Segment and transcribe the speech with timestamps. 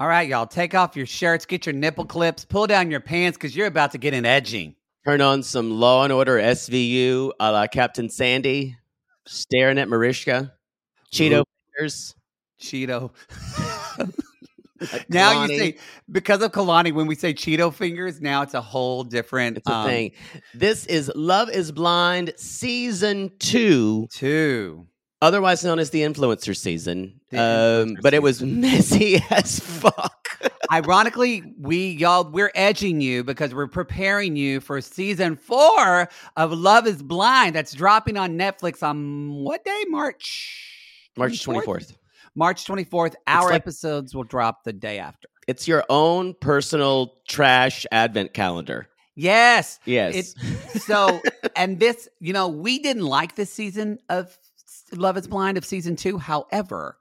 [0.00, 3.36] All right, y'all, take off your shirts, get your nipple clips, pull down your pants
[3.36, 4.74] because you're about to get an edging.
[5.04, 8.78] Turn on some Law and Order SVU a la Captain Sandy,
[9.26, 10.54] staring at Mariska,
[11.12, 11.44] Cheeto Ooh.
[11.76, 12.14] fingers.
[12.58, 13.10] Cheeto.
[14.90, 15.76] like now you say
[16.10, 19.74] because of Kalani, when we say Cheeto fingers, now it's a whole different It's a
[19.74, 20.12] um, thing.
[20.54, 24.86] This is Love is Blind season two, Two.
[25.22, 27.20] Otherwise known as the influencer season.
[27.30, 27.44] The um,
[27.96, 30.28] influencer but it was messy as fuck.
[30.72, 36.86] Ironically, we y'all we're edging you because we're preparing you for season four of Love
[36.86, 37.54] Is Blind.
[37.54, 39.84] That's dropping on Netflix on what day?
[39.88, 41.96] March March 24th.
[42.36, 43.16] March twenty fourth.
[43.26, 45.28] Our like- episodes will drop the day after.
[45.48, 48.88] It's your own personal trash advent calendar.
[49.16, 49.80] Yes.
[49.84, 50.14] Yes.
[50.14, 51.20] It, so,
[51.56, 54.38] and this, you know, we didn't like this season of
[54.92, 56.18] Love Is Blind of season two.
[56.18, 56.96] However,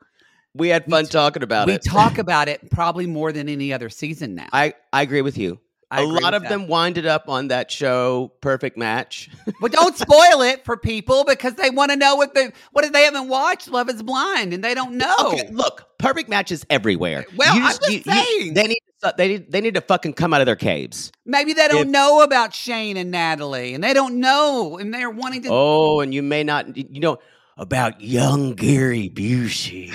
[0.54, 1.82] we had fun talking about we it.
[1.86, 4.48] We talk about it probably more than any other season now.
[4.52, 5.60] I, I agree with you.
[5.92, 6.50] I A lot of that.
[6.50, 9.28] them winded up on that show, Perfect Match.
[9.62, 12.94] But don't spoil it for people because they want to know what they what if
[12.94, 15.16] they haven't watched Love Is Blind and they don't know.
[15.34, 17.26] Okay, look, Perfect Match is everywhere.
[17.36, 18.54] Well, I'm just saying.
[18.54, 21.12] they need to, they need they need to fucking come out of their caves.
[21.26, 25.10] Maybe they don't If- know about Shane and Natalie, and they don't know, and they're
[25.10, 25.50] wanting to.
[25.52, 27.18] Oh, and you may not you know
[27.60, 29.92] about young Gary Busey.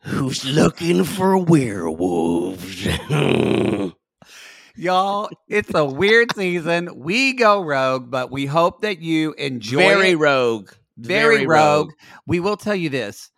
[0.00, 2.86] Who's looking for werewolves?
[4.76, 6.88] Y'all, it's a weird season.
[6.96, 10.16] We go rogue, but we hope that you enjoy Very it.
[10.16, 10.70] rogue.
[10.98, 11.92] very, rogue.
[12.26, 13.30] We will tell you this: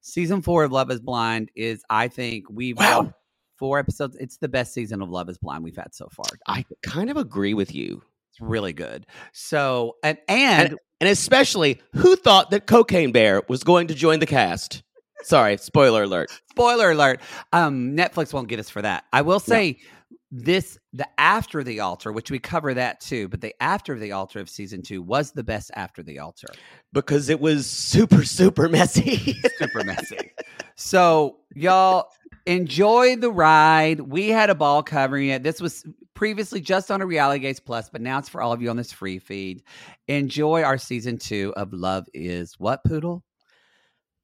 [0.00, 3.12] season four of Love Is Blind is, I think, we've Wow.
[3.58, 4.16] four episodes.
[4.18, 6.24] It's the best season of Love Is Blind we've had so far.
[6.46, 8.02] I kind of agree with you.
[8.40, 9.06] Really good.
[9.32, 14.20] So, and and, And, and especially, who thought that Cocaine Bear was going to join
[14.20, 14.82] the cast?
[15.22, 16.30] Sorry, spoiler alert.
[16.50, 17.20] spoiler alert:
[17.52, 19.04] um, Netflix won't get us for that.
[19.12, 19.78] I will say
[20.30, 24.38] this: the after the altar, which we cover that too, but the after the altar
[24.38, 26.48] of season two was the best after the altar.
[26.92, 29.34] Because it was super, super messy.
[29.58, 30.32] super messy.
[30.76, 32.08] So, y'all
[32.48, 34.00] enjoy the ride.
[34.00, 35.42] We had a ball covering it.
[35.42, 38.62] This was previously just on a Reality Gaze Plus, but now it's for all of
[38.62, 39.62] you on this free feed.
[40.08, 43.22] Enjoy our season two of Love Is What Poodle?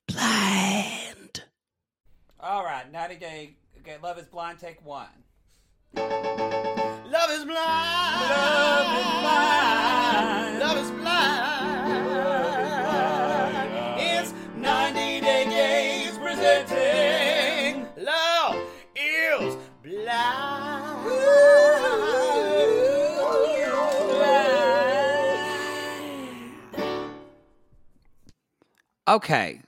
[0.09, 1.45] Blind.
[2.41, 3.57] All right, 90 Day.
[3.81, 5.07] Okay, Love Is Blind, take one.
[5.95, 8.31] Love is blind.
[8.31, 10.59] Love is blind.
[10.59, 12.64] Love is blind.
[29.07, 29.61] Okay.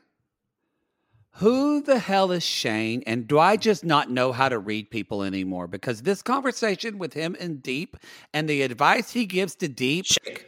[1.39, 3.03] Who the hell is Shane?
[3.07, 5.67] And do I just not know how to read people anymore?
[5.67, 7.99] Because this conversation with him and Deep
[8.33, 10.07] and the advice he gives to Deep.
[10.07, 10.47] Shake.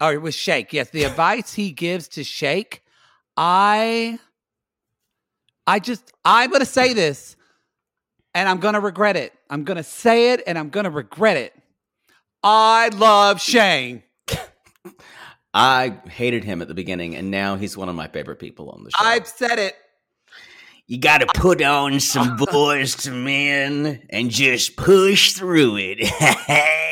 [0.00, 0.72] Oh, it was Shake.
[0.72, 2.84] Yes, the advice he gives to Shake.
[3.36, 4.20] I,
[5.66, 7.36] I just, I'm going to say this,
[8.34, 9.32] and I'm going to regret it.
[9.50, 11.54] I'm going to say it, and I'm going to regret it.
[12.44, 14.04] I love Shane.
[15.58, 18.84] I hated him at the beginning, and now he's one of my favorite people on
[18.84, 19.04] the show.
[19.04, 19.74] I've said it.
[20.86, 26.64] you got to put on some Boyz II Men and just push through it.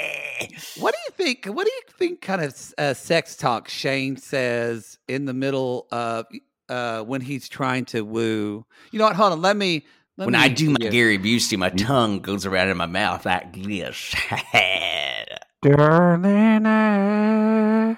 [0.79, 1.47] What do you think?
[1.47, 2.21] What do you think?
[2.21, 6.27] Kind of uh, sex talk Shane says in the middle of
[6.69, 8.67] uh, when he's trying to woo.
[8.91, 9.17] You know what?
[9.17, 9.41] Hold on.
[9.41, 9.87] Let me.
[10.19, 10.91] Let when me I do my yeah.
[10.91, 14.15] Gary Busey, my tongue goes around in my mouth like this.
[15.63, 17.97] Darling, I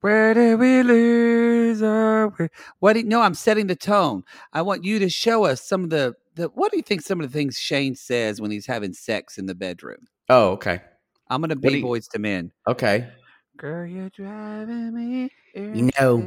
[0.00, 2.48] Where did we lose our way?
[2.80, 2.92] What?
[2.94, 4.24] Do you, no, I'm setting the tone.
[4.52, 6.48] I want you to show us some of the, the.
[6.48, 7.02] What do you think?
[7.02, 10.06] Some of the things Shane says when he's having sex in the bedroom.
[10.28, 10.80] Oh, okay.
[11.28, 12.52] I'm gonna be Boyz II Men.
[12.68, 13.08] Okay.
[13.56, 15.30] Girl, you're driving me.
[15.54, 16.18] You know,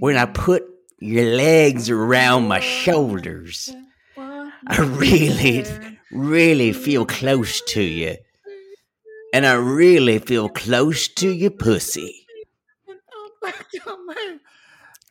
[0.00, 0.64] When I put
[1.00, 3.74] your legs around my shoulders,
[4.16, 5.64] I really,
[6.12, 8.16] really feel close to you.
[9.36, 12.26] And I really feel close to your pussy.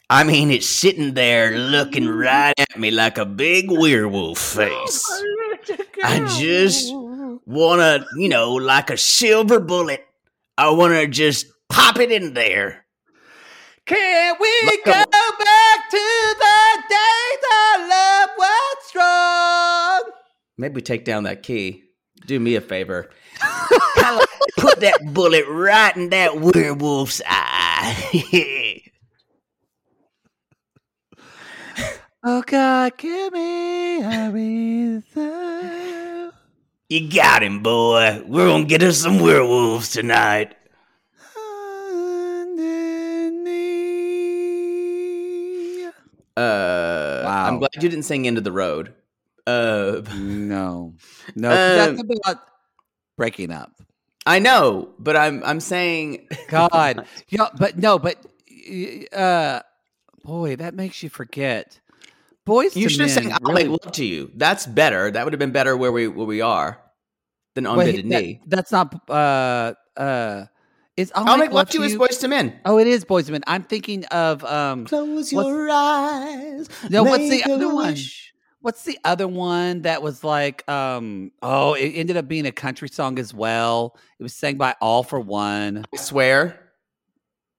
[0.10, 5.06] I mean, it's sitting there looking right at me like a big werewolf face.
[6.04, 10.04] I just want to, you know, like a silver bullet,
[10.58, 12.84] I want to just pop it in there.
[13.86, 20.02] Can we go back to the days our love was strong?
[20.58, 21.85] Maybe take down that key.
[22.26, 23.10] Do me a favor.
[24.02, 28.82] Like put that bullet right in that werewolf's eye.
[32.28, 35.04] Oh God, give me a reason.
[36.90, 38.24] you got him, boy.
[38.26, 40.56] We're gonna get us some werewolves tonight.
[44.56, 45.94] Underneath.
[46.36, 47.46] Uh, Wow.
[47.48, 48.94] I'm glad you didn't sing "End of the Road."
[50.14, 50.94] No,
[51.36, 52.40] no, Um, that's about
[53.18, 53.72] breaking up.
[54.26, 58.18] I know, but I'm I'm saying God, yeah, but no, but
[59.14, 59.60] uh,
[60.24, 61.80] boy, that makes you forget.
[62.46, 65.10] Boys, you should have sang "I'll really- Make Love to You." That's better.
[65.12, 66.80] That would have been better where we where we are
[67.56, 68.42] than on Wait, bended that- knee.
[68.46, 68.94] That's not.
[69.10, 70.46] Uh, uh,
[70.98, 71.12] it's.
[71.16, 72.60] I'll, I'll make love to you as Boyz II Men.
[72.66, 73.44] Oh, it is Boyz II Men.
[73.48, 74.86] I'm thinking of um.
[74.86, 76.70] Close your eyes.
[76.90, 77.96] No, what's the make other one?
[78.66, 80.68] What's the other one that was like?
[80.68, 81.32] Um.
[81.44, 83.96] Oh, it ended up being a country song as well.
[84.20, 85.86] It was sang by All-4-One.
[85.94, 86.60] I swear.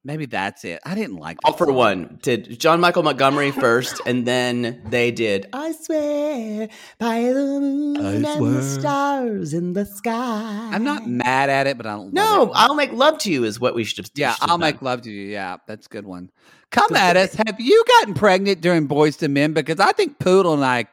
[0.02, 0.80] Maybe that's it.
[0.84, 1.38] I didn't like.
[1.44, 1.76] All for song.
[1.76, 6.68] one did John Michael Montgomery first, and then they did I swear
[6.98, 10.70] by the moon and the stars in the sky.
[10.72, 12.12] I'm not mad at it, but I don't.
[12.12, 12.50] No.
[12.52, 14.10] I'll make love to you is what we should have.
[14.16, 15.28] Yeah, should I'll make love to you.
[15.28, 16.32] Yeah, that's a good one.
[16.72, 17.34] Come at us.
[17.34, 19.52] Have you gotten pregnant during Boyz II Men?
[19.52, 20.86] Because I think Poodle and I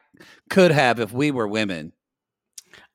[0.49, 1.93] could have if we were women.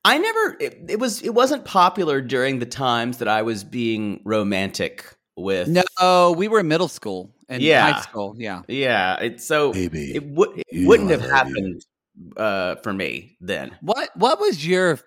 [0.04, 0.56] I never.
[0.60, 1.22] It, it was.
[1.22, 5.04] It wasn't popular during the times that I was being romantic
[5.36, 5.68] with.
[5.68, 7.92] No, we were in middle school and Yeah.
[7.92, 8.34] high school.
[8.38, 8.62] Yeah.
[8.68, 9.16] Yeah.
[9.20, 9.72] It's so.
[9.72, 10.58] Baby, It would.
[10.58, 11.54] It you wouldn't have I love you.
[11.54, 11.86] happened
[12.36, 13.76] uh, for me then.
[13.80, 14.98] What What was your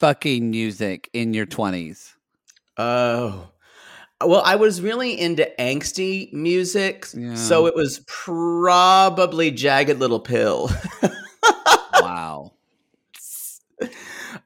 [0.00, 2.14] fucking music in your twenties?
[2.78, 3.50] Oh.
[4.24, 7.36] Well, I was really into angsty music, Yeah.
[7.36, 10.70] so it was probably Jagged Little Pill.
[11.94, 12.52] wow.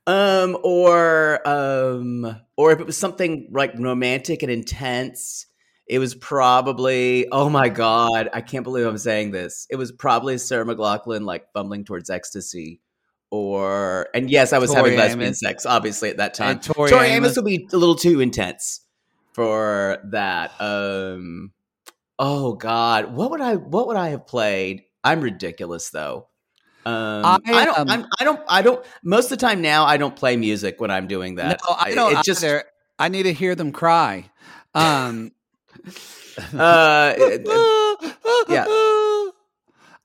[0.07, 5.47] um or um or if it was something like romantic and intense,
[5.87, 9.67] it was probably oh my god, I can't believe I'm saying this.
[9.71, 12.81] It was probably Sarah McLachlan like fumbling towards ecstasy.
[13.31, 15.41] Or and yes, I was Tori having lesbian Amos.
[15.41, 16.57] sex, obviously at that time.
[16.57, 17.17] And Tori Tori Amos.
[17.17, 18.81] Amos would be a little too intense
[19.33, 20.53] for that.
[20.61, 21.53] Um
[22.19, 24.83] oh god, what would I what would I have played?
[25.03, 26.29] I'm ridiculous though.
[26.85, 27.79] Um, I, I, don't.
[27.79, 28.41] um, I'm, I don't.
[28.49, 28.85] I don't.
[29.05, 31.61] Most of the time now, I don't play music when I'm doing that.
[31.67, 32.45] no, I don't It just.
[32.99, 34.31] I need to hear them cry.
[34.75, 35.33] Um,
[36.55, 37.15] Uh,
[38.49, 38.67] yeah.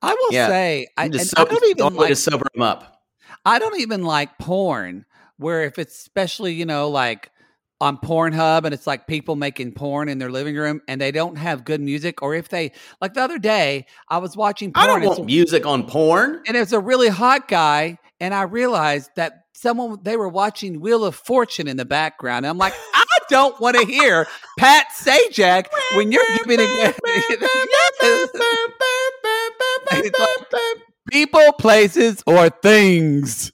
[0.02, 0.48] I will Yeah.
[0.48, 3.02] say, I, and I don't even way to sober them up.
[3.46, 5.06] I don't even like porn
[5.38, 7.32] where if it's especially, you know, like
[7.80, 11.36] on Pornhub and it's like people making porn in their living room and they don't
[11.38, 15.00] have good music or if they like the other day I was watching porn I
[15.00, 16.42] don't want music on porn.
[16.48, 21.06] and it's a really hot guy and I realized that someone they were watching Wheel
[21.06, 25.68] of Fortune in the background and I'm like I don't want to hear Pat Sajak
[25.96, 26.96] when you're giving it
[31.12, 33.52] people, places, or things.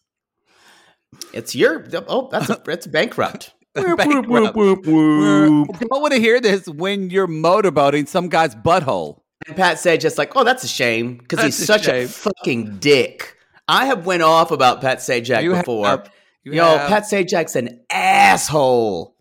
[1.33, 1.85] It's your.
[2.07, 3.53] Oh, that's a, that's bankrupt.
[3.97, 4.87] Bankrupt.
[4.87, 9.21] I don't want to hear this when you're motorboating some guy's butthole.
[9.47, 12.77] And Pat said just like, oh, that's a shame because he's a such a fucking
[12.77, 13.35] dick.
[13.67, 15.87] I have went off about Pat Sajak You before.
[15.87, 16.11] have.
[16.43, 16.89] You Yo, have.
[16.89, 19.15] Pat Sajak's an asshole.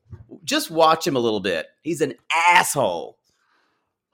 [0.44, 1.66] Just watch him a little bit.
[1.82, 3.16] He's an asshole.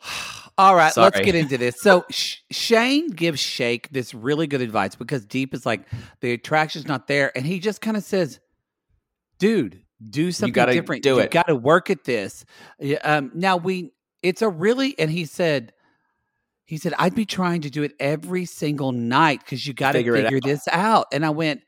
[0.58, 1.76] All right, let's get into this.
[1.80, 5.82] So Sh- Shane gives Shake this really good advice because Deep is like
[6.20, 8.40] the attraction's not there, and he just kind of says,
[9.38, 11.02] "Dude, do something gotta different.
[11.02, 12.44] do you it." got to work at this."
[13.02, 15.72] Um, now we, it's a really, and he said,
[16.64, 19.98] he said, "I'd be trying to do it every single night because you got to
[19.98, 21.62] Figure figure out." this out." And I went,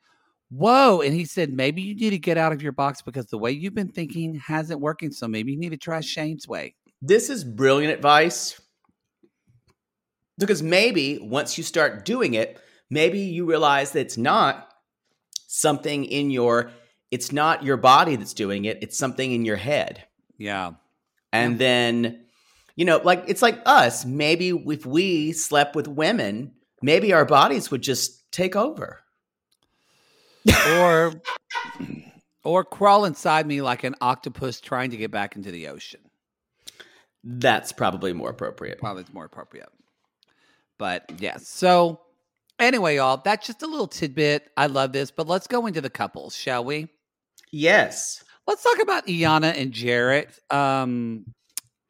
[0.50, 1.00] Whoa.
[1.00, 3.52] And he said, maybe you need to get out of your box because the way
[3.52, 5.12] you've been thinking hasn't working.
[5.12, 6.74] So maybe you need to try Shane's way.
[7.00, 8.60] This is brilliant advice
[10.38, 12.60] because maybe once you start doing it,
[12.90, 14.68] maybe you realize that it's not
[15.46, 16.72] something in your
[17.10, 20.04] it's not your body that's doing it, it's something in your head.
[20.38, 20.72] Yeah.
[21.32, 22.24] And then
[22.76, 27.70] you know, like it's like us, maybe if we slept with women, maybe our bodies
[27.70, 29.00] would just take over.
[30.70, 31.12] Or
[32.44, 36.00] or crawl inside me like an octopus trying to get back into the ocean.
[37.22, 38.78] That's probably more appropriate.
[38.78, 39.68] Probably more appropriate.
[40.78, 41.46] But yes.
[41.48, 42.00] So
[42.58, 44.50] anyway, y'all, that's just a little tidbit.
[44.56, 46.88] I love this, but let's go into the couples, shall we?
[47.52, 48.22] Yes.
[48.46, 50.38] Let's talk about Iyanna and Jarrette.
[50.52, 51.26] Um,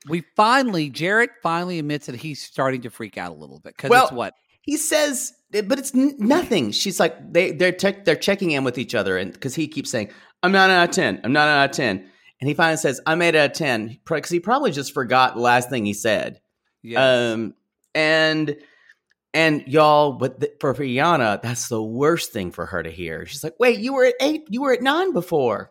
[0.09, 3.91] we finally, Jarrette finally admits that he's starting to freak out a little bit because
[3.91, 6.71] Well- it's what He says, but it's n- nothing.
[6.71, 9.91] She's like they they're tech they're checking in with each other, and because he keeps
[9.91, 10.11] saying,
[10.43, 11.21] "I'm not out of 10.
[11.25, 12.07] I'm not out of 10.
[12.41, 15.41] and he finally says, "I'm eight out of 10 because he probably just forgot the
[15.41, 16.41] last thing he said.
[16.83, 16.99] yes.
[17.35, 17.55] Um,
[17.95, 18.55] and
[19.33, 23.27] and y'all, but th- for Iyanna, that's the worst thing for her to hear.
[23.27, 24.45] She's like, "Wait, you were at eight.
[24.49, 25.71] You were at nine before,"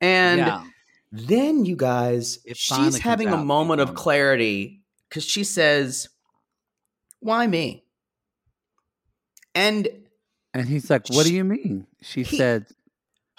[0.00, 0.64] and yeah.
[1.10, 3.96] then you guys, It she's having a moment of mm-hmm.
[3.96, 6.08] clarity because she says,
[7.20, 7.84] "Why me?"
[9.54, 9.88] And
[10.54, 12.66] And he's like, "What do you mean?" She He- said,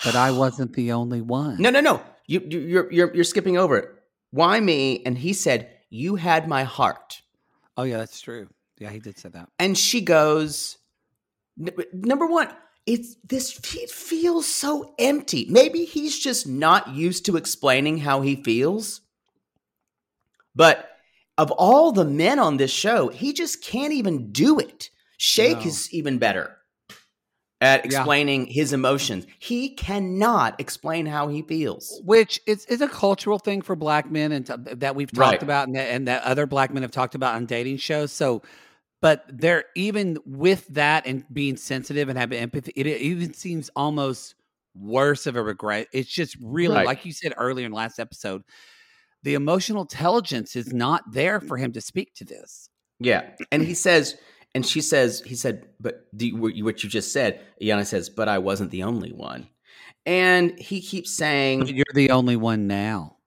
[0.03, 3.57] "But I wasn't the only one." no, no, no, you, you you're you're you're skipping
[3.57, 3.89] over it.
[4.31, 5.01] Why me?
[5.05, 7.21] And he said, "You had my heart."
[7.77, 8.49] Oh yeah, that's true.
[8.79, 9.49] Yeah, he did say that.
[9.59, 10.77] And she goes,
[11.93, 12.49] "Number one."
[12.85, 15.45] It's this it feels so empty.
[15.49, 19.01] Maybe he's just not used to explaining how he feels.
[20.55, 20.89] But
[21.37, 24.89] of all the men on this show, he just can't even do it.
[25.17, 25.65] Shake No.
[25.65, 26.55] is even better
[27.59, 27.85] at Yeah.
[27.99, 29.25] explaining his emotions.
[29.37, 31.99] He cannot explain how he feels.
[32.05, 35.43] Which is, is a cultural thing for black men, and t- that we've talked Right.
[35.43, 38.13] about, and that, and that other black men have talked about on dating shows.
[38.13, 38.43] So,
[39.01, 43.69] but they're even with that and being sensitive and having empathy, it, it even seems
[43.75, 44.35] almost
[44.75, 45.87] worse of a regret.
[45.93, 46.85] It's just really, Right.
[46.85, 48.43] like you said earlier in last episode,
[49.23, 52.69] the emotional intelligence is not there for him to speak to this.
[52.99, 53.29] Yeah.
[53.51, 54.15] And he says,
[54.55, 58.27] and she says, he said, but do you, what you- just said, Iyanna says, but
[58.29, 59.47] I wasn't the only one.
[60.05, 63.17] And he keeps saying, you're the only one now.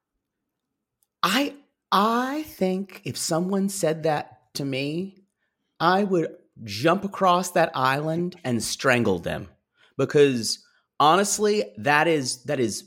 [1.23, 1.55] I
[1.93, 5.20] I think if someone said that to me,
[5.81, 9.49] I would jump across that island and strangle them.
[9.97, 10.65] Because
[10.99, 12.85] honestly, that is that is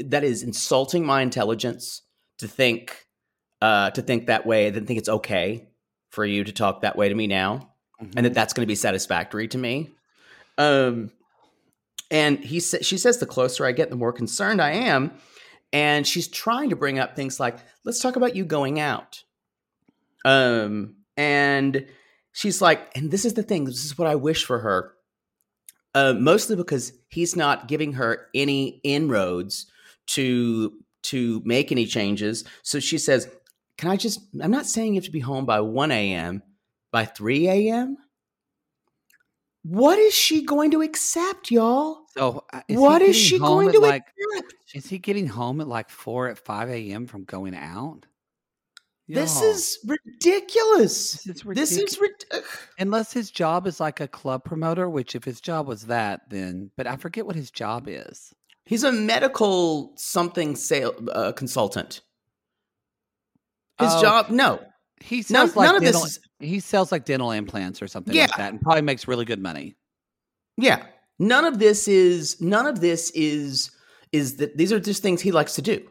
[0.00, 2.02] that is insulting my intelligence
[2.38, 3.06] to think
[3.62, 5.68] uh to think that way, then think it's okay
[6.10, 7.70] for you to talk that way to me now.
[8.16, 9.90] and that that's going to be satisfactory to me.
[10.58, 11.10] Um,
[12.10, 15.12] and he sa- she says the closer I get, the more concerned I am.
[15.72, 19.24] And she's trying to bring up things like, let's talk about you going out.
[20.24, 21.86] Um, and
[22.34, 24.92] she's like, and this is the thing, this is what I wish for her.
[25.94, 29.66] Uh, mostly because he's not giving her any inroads
[30.08, 30.72] to
[31.04, 32.44] to make any changes.
[32.62, 33.28] So she says,
[33.78, 34.20] "Can I just?
[34.42, 36.42] I'm not saying you have to be home by 1 a.m.
[36.90, 37.96] By 3 a.m.
[39.62, 42.00] What is she going to accept, y'all?
[42.16, 44.02] So, uh, is What is she going to like?
[44.34, 44.54] accept?
[44.74, 47.06] Is he getting home at like four at five a.m.
[47.06, 48.04] from going out?
[49.06, 51.12] This is ridiculous.
[51.24, 52.20] this is This is ridiculous.
[52.32, 52.44] rid-
[52.78, 56.70] Unless his job is like a club promoter, which if his job was that, then
[56.76, 58.32] but I forget what his job is.
[58.64, 62.00] He's a medical something sale uh, consultant.
[63.78, 64.60] His Oh, job, no,
[65.00, 66.18] He none, sells like none of dental, this.
[66.38, 68.22] He sells like dental implants or something Yeah.
[68.22, 69.76] like that, and probably makes really good money.
[70.56, 70.86] yeah,
[71.18, 72.40] none of this is.
[72.40, 73.70] None of this is.
[74.12, 75.84] Is that these are just things he likes to do.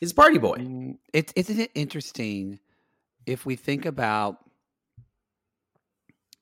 [0.00, 0.56] He's a party boy.
[0.56, 2.58] Mm, It, isn't it interesting
[3.26, 4.38] if we think about,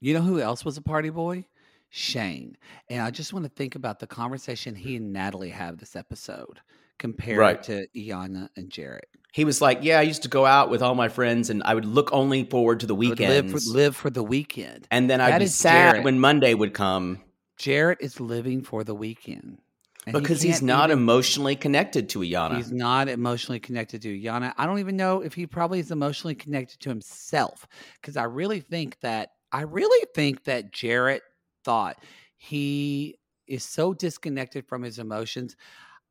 [0.00, 1.44] you know, who else was a party boy?
[1.90, 2.56] Shane.
[2.88, 6.60] And I just want to think about the conversation he and Natalie have this episode
[6.98, 7.62] compared Right.
[7.64, 9.00] to Iyanna and Jarrette.
[9.32, 11.74] He was like, "Yeah, I used to go out with all my friends, and I
[11.74, 13.52] would look only forward to the weekend.
[13.52, 14.86] Live for, live for the weekend.
[14.90, 16.04] and then I'd That be sad Jarrette.
[16.04, 17.20] when Monday would come
[17.58, 19.58] Jarrette is living for the weekend.
[20.06, 22.56] And he because he's can't even- emotionally connected to Iyanna.
[22.56, 24.54] He's not emotionally connected to Iyanna.
[24.56, 27.66] I don't even know if he probably is emotionally connected to himself
[28.00, 31.20] because I really think that I really think that Jarrette
[31.64, 31.98] thought
[32.36, 35.56] he is so disconnected from his emotions.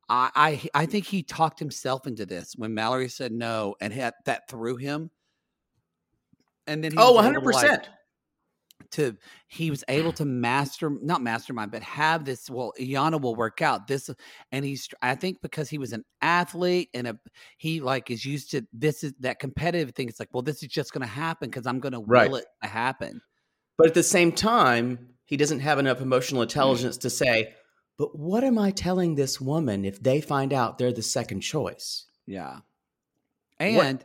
[0.08, 0.30] I
[0.74, 4.48] I, I think he talked himself into this when Mallory said no and had, that
[4.48, 5.10] threw him.
[6.66, 7.88] And then he oh, 100 able to, like, percent.
[8.92, 9.16] To
[9.48, 13.86] he was able to master not mastermind but have this well Iyanna will work out
[13.86, 14.10] this
[14.52, 17.18] and he's I think because he was an athlete and a
[17.56, 20.68] he like is used to this is that competitive thing it's like well this is
[20.68, 23.20] just going to happen because I'm going to will it to happen.
[23.76, 26.44] But at the same time, he doesn't have enough emotional mm.
[26.44, 27.54] intelligence to say,
[27.96, 32.04] but what am I telling this woman if they find out they're the second choice?
[32.26, 32.58] yeah.
[33.58, 34.04] What- and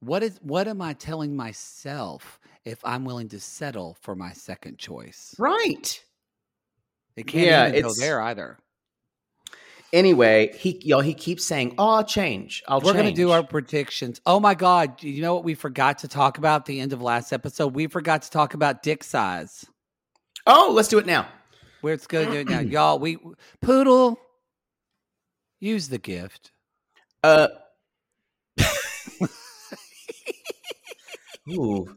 [0.00, 4.78] what is what am I telling myself if I'm willing to settle for my second
[4.78, 6.02] choice Right.
[7.16, 8.58] it can't Yeah, even go there either
[9.92, 12.62] Anyway, he y'all he keeps saying, "Oh, I'll change.
[12.66, 14.22] I'll We're change." going to do our predictions.
[14.24, 15.02] Oh my God.
[15.02, 17.74] You know what we forgot to talk about at the end of last episode?
[17.74, 19.66] We forgot to talk about dick size.
[20.46, 21.28] Oh, let's do it now.
[21.82, 22.60] We're it's going to do it now.
[22.60, 23.18] Y'all, we,
[23.60, 24.18] Poodle,
[25.60, 26.52] use the gift.
[27.22, 27.48] Uh
[31.50, 31.96] Ooh,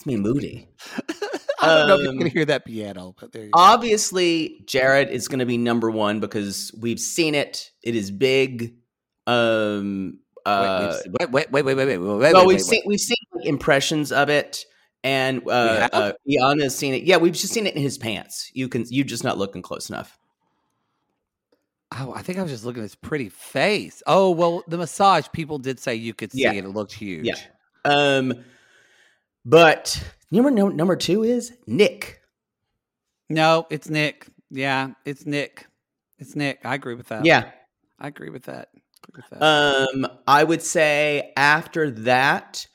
[0.00, 0.66] it's me moody.
[1.62, 3.60] I don't know if you Um, can hear that piano, but there you go.
[3.60, 7.70] Obviously, Jarrette is going to be number one because we've seen it.
[7.82, 8.76] It is big.
[9.26, 12.82] Um, uh, wait, wait, wait, wait, wait, wait, wait, wait, well, wait, we've wait, seen
[12.86, 14.64] we've seen like, impressions of it,
[15.04, 17.02] and uh, uh, Iyanna's seen it.
[17.02, 18.50] Yeah, we've just seen it in his pants.
[18.54, 20.18] You can you're just not looking close enough.
[21.92, 24.02] Oh, I think I was just looking at his pretty face.
[24.06, 26.52] Oh, well, the massage, people did say you could see Yeah.
[26.52, 26.64] it.
[26.64, 27.26] It looked huge.
[27.26, 27.34] Yeah.
[27.84, 28.32] Um,
[29.44, 32.20] but number number two is Nick.
[33.28, 34.26] No, it's Nick.
[34.50, 35.66] Yeah, it's Nick.
[36.18, 36.60] It's Nick.
[36.64, 37.24] I agree with that.
[37.24, 37.50] Yeah.
[37.98, 38.68] I agree with that.
[39.08, 39.44] Agree with that.
[39.44, 42.66] Um, I would say after that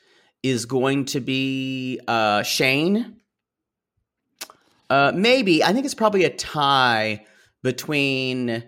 [0.42, 3.16] is going to be uh Shane.
[4.88, 7.26] Uh, maybe I think it's probably a tie
[7.62, 8.62] between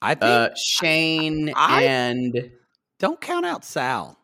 [0.00, 2.50] I think uh Shane I- and.
[2.98, 4.18] don't count out Sal.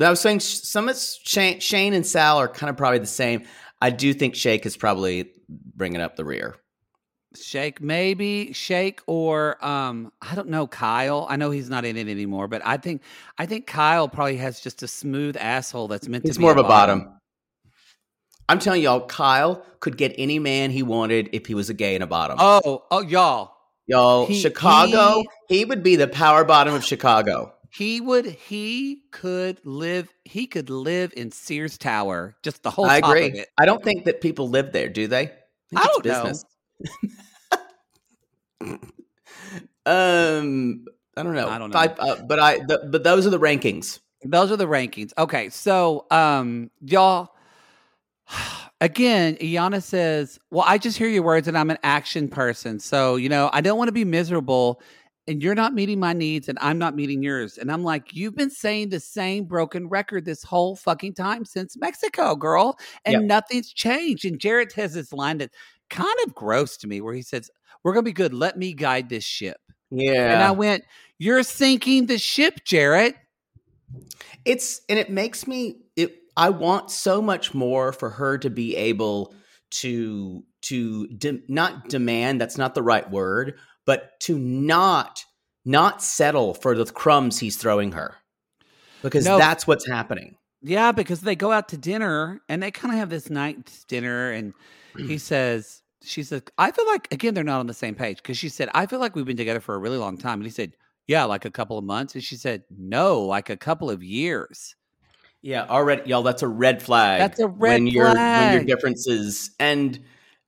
[0.00, 3.44] I was saying some of Shane, Shane and Sal are kind of probably the same.
[3.80, 6.56] I do think Shake is probably bringing up the rear.
[7.36, 11.26] Shake, maybe Shake or um, I don't know Kyle.
[11.28, 13.02] I know he's not in it anymore, but I think
[13.38, 16.44] I think Kyle probably has just a smooth asshole that's meant He's to be It's
[16.44, 17.18] more of a bottom.
[18.48, 21.94] I'm telling y'all, Kyle could get any man he wanted if he was a gay
[21.94, 22.36] and a bottom.
[22.40, 27.53] Oh, oh, y'all, y'all, he- Chicago, he, would be the power bottom of Chicago.
[27.74, 32.98] He would, he could live, he could live in Sears Tower, just the whole I
[32.98, 33.44] agree.
[33.58, 35.32] I don't think that people live there, do they?
[35.74, 36.44] I it's don't
[38.60, 38.78] know.
[39.86, 40.84] um,
[41.16, 41.48] I don't know.
[41.48, 41.72] I don't know.
[41.72, 43.98] Five- uh, but I, the, but those are the rankings.
[44.22, 45.12] Those are the rankings.
[45.18, 47.30] Okay, so um, y'all.
[48.80, 52.80] Again, Iyanna says, Well, I just hear your words and I'm an action person.
[52.80, 54.80] So, you know, I don't want to be miserable
[55.26, 57.56] and you're not meeting my needs and I'm not meeting yours.
[57.58, 61.76] And I'm like, You've been saying the same broken record this whole fucking time since
[61.76, 62.78] Mexico, girl.
[63.04, 63.22] And Yep.
[63.22, 64.24] nothing's changed.
[64.24, 65.50] And Jarrette has this line that
[65.90, 67.50] kind of gross to me where he says,
[67.82, 68.34] We're going to be good.
[68.34, 69.56] Let me guide this ship.
[69.90, 70.32] Yeah.
[70.34, 70.84] And I went,
[71.18, 73.14] You're sinking the ship, Jarrette.
[74.44, 78.74] it's and it makes me it i want so much more for her to be
[78.76, 79.34] able
[79.70, 83.54] to to de- not demand that's not the right word
[83.86, 85.24] but to not
[85.66, 88.16] not settle for the crumbs he's throwing her.
[89.02, 89.38] Because No.
[89.38, 90.36] that's what's happening.
[90.60, 94.30] Yeah, because they go out to dinner and they kind of have this night dinner,
[94.32, 94.52] and
[94.96, 98.36] he says, "She said, I feel like again they're not on the same page because
[98.38, 100.50] she said I feel like we've been together for a really long time, and he
[100.50, 100.72] said,
[101.06, 104.74] Yeah, like a couple of months, and she said, No, like a couple of years.
[105.42, 109.50] yeah already y'all that's a red flag That's a red when your when your differences
[109.58, 109.98] and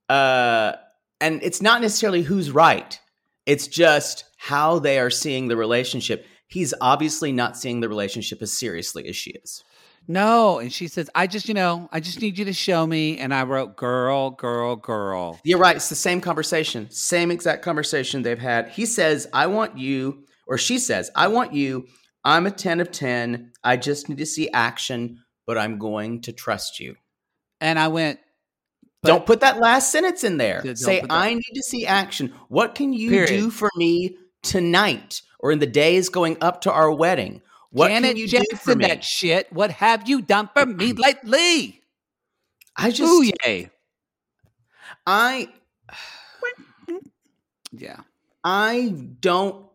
[0.09, 0.73] uh
[1.21, 2.99] and it's not necessarily who's right
[3.47, 8.53] it's just how they are seeing the relationship he's obviously not seeing the relationship as
[8.53, 9.63] seriously as she is
[10.09, 13.17] No, and she says, I just, you know, I just need you to show me,
[13.17, 15.37] and I wrote, Girl, girl, girl.
[15.43, 15.75] You're right.
[15.75, 18.69] It's the same conversation, same exact conversation they've had.
[18.69, 21.87] He says, I want you, or she says, I want you.
[22.23, 23.51] I'm a 10 of 10.
[23.63, 26.95] I just need to see action, but I'm going to trust you.
[27.59, 28.19] And I went,
[29.01, 30.75] but- don't put that last sentence in there.
[30.75, 32.33] Say, I need to see action.
[32.49, 33.27] What can you Period.
[33.29, 37.41] do for me tonight or in the days going up to our wedding?
[37.69, 38.87] What Janet can you do for me?
[38.87, 39.51] that shit.
[39.53, 41.81] What have you done for me lately?
[42.75, 43.69] I just, Ooh, yay.
[45.05, 45.49] I,
[47.71, 47.97] Yeah.
[48.43, 49.65] I don't.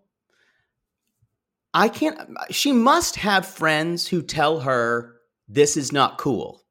[1.75, 2.19] I can't.
[2.51, 5.17] She must have friends who tell her
[5.49, 6.62] this is not cool.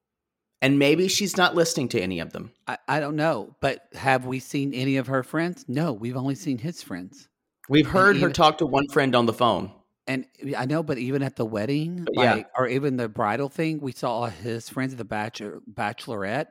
[0.61, 2.51] And maybe she's not listening to any of them.
[2.67, 5.65] I, I don't know, but have we seen any of her friends?
[5.67, 7.27] No, we've only seen his friends.
[7.67, 9.71] We've heard her even- talk to one friend on the phone.
[10.07, 10.25] And
[10.57, 12.43] I know, but even at the wedding, But yeah.
[12.57, 16.47] or even the bridal thing, we saw all his friends at the bachelor, bachelorette.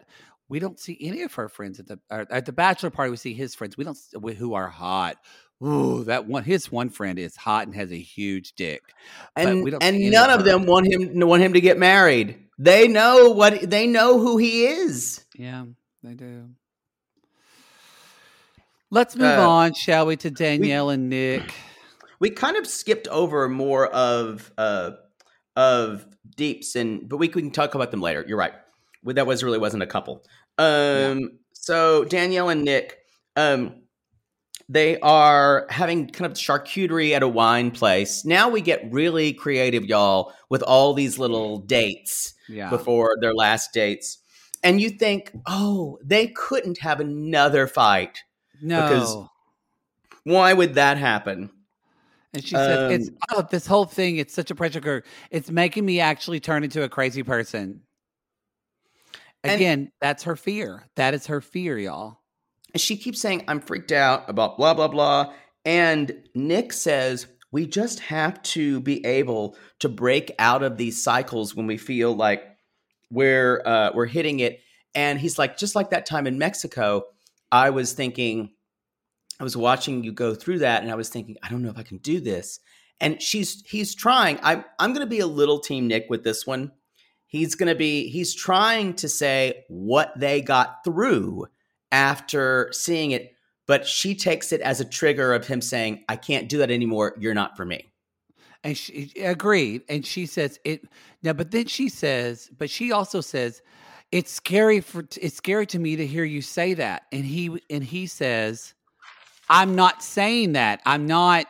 [0.48, 3.10] we don't see any of her friends at the at the bachelor party.
[3.10, 3.76] We see his friends.
[3.76, 3.98] We don't
[4.36, 5.16] who are hot.
[5.62, 6.44] Ooh, that one.
[6.44, 8.82] His one friend is hot and has a huge dick.
[9.36, 12.46] And we don't and none of them want him want him to get married.
[12.58, 15.24] They know what they know who he is.
[15.34, 15.64] Yeah,
[16.02, 16.50] they do.
[18.90, 21.54] Let's move Uh, on, shall we, to Danielle and Nick?
[22.18, 24.92] We kind of skipped over more of uh
[25.56, 28.24] of deeps and but we can talk about them later.
[28.26, 28.54] You're right.
[29.04, 30.24] That was really wasn't a couple.
[30.58, 32.98] Um so Danielle and Nick
[33.36, 33.79] um
[34.72, 38.24] they are having kind of charcuterie at a wine place.
[38.24, 42.34] Now we get really creative, y'all, with all these little dates.
[42.48, 44.18] Yeah, before their last dates.
[44.62, 48.22] And you think, oh, they couldn't have another fight.
[48.62, 48.82] no.
[48.82, 49.16] because-
[50.24, 51.50] Why would that happen?
[52.32, 54.18] And she said, "It's Um, oh, this whole thing.
[54.18, 55.02] It's such a pressure cooker.
[55.32, 57.82] It's making me actually turn into a crazy person."
[59.42, 60.86] And- Again, that's her fear.
[60.96, 62.19] That is her fear, y'all.
[62.72, 65.32] And she keeps saying, I'm freaked out about blah, blah, blah.
[65.64, 71.54] And Nick says, we just have to be able to break out of these cycles
[71.54, 72.42] when we feel like
[73.10, 74.60] we're uh, we're hitting it.
[74.94, 77.04] And he's like, just like that time in Mexico,
[77.50, 78.50] I was thinking,
[79.38, 81.78] I was watching you go through that, and I was thinking, I don't know if
[81.78, 82.60] I can do this.
[83.00, 84.38] And she's he's trying.
[84.42, 86.72] I'm I'm to be a little team Nick with this one.
[87.26, 91.46] He's to be he's trying to say what they got through
[91.92, 93.34] after seeing it,
[93.66, 97.14] but she takes it as a trigger of him saying, I can't do that anymore.
[97.18, 97.86] You're not for me.
[98.62, 99.82] And she agreed.
[99.88, 100.82] And she says it
[101.22, 103.62] now, but then she says, but she also says,
[104.12, 107.04] it's scary for it's scary to me to hear you say that.
[107.12, 108.74] And he and he says,
[109.48, 110.80] I'm not saying that.
[110.84, 111.46] I'm not.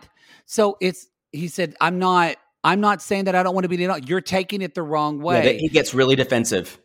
[0.46, 2.36] So it's he said, I'm not.
[2.62, 3.76] I'm not saying that I don't want to be.
[3.76, 5.42] the- You're taking it the wrong way.
[5.42, 6.78] that- he gets really defensive.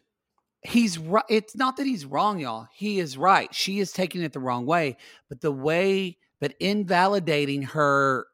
[0.65, 1.23] He's right.
[1.29, 2.67] It's not that he's wrong, y'all.
[2.73, 3.53] He is right.
[3.53, 4.97] She is taking it the wrong way,
[5.29, 8.27] but the way, but invalidating her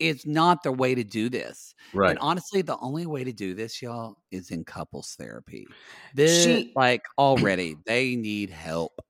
[0.00, 1.74] is not the way to do this.
[1.92, 2.10] Right.
[2.10, 5.66] And honestly, the only way to do this, y'all, is in couples therapy.
[6.14, 9.00] This, She- like, already, they need help.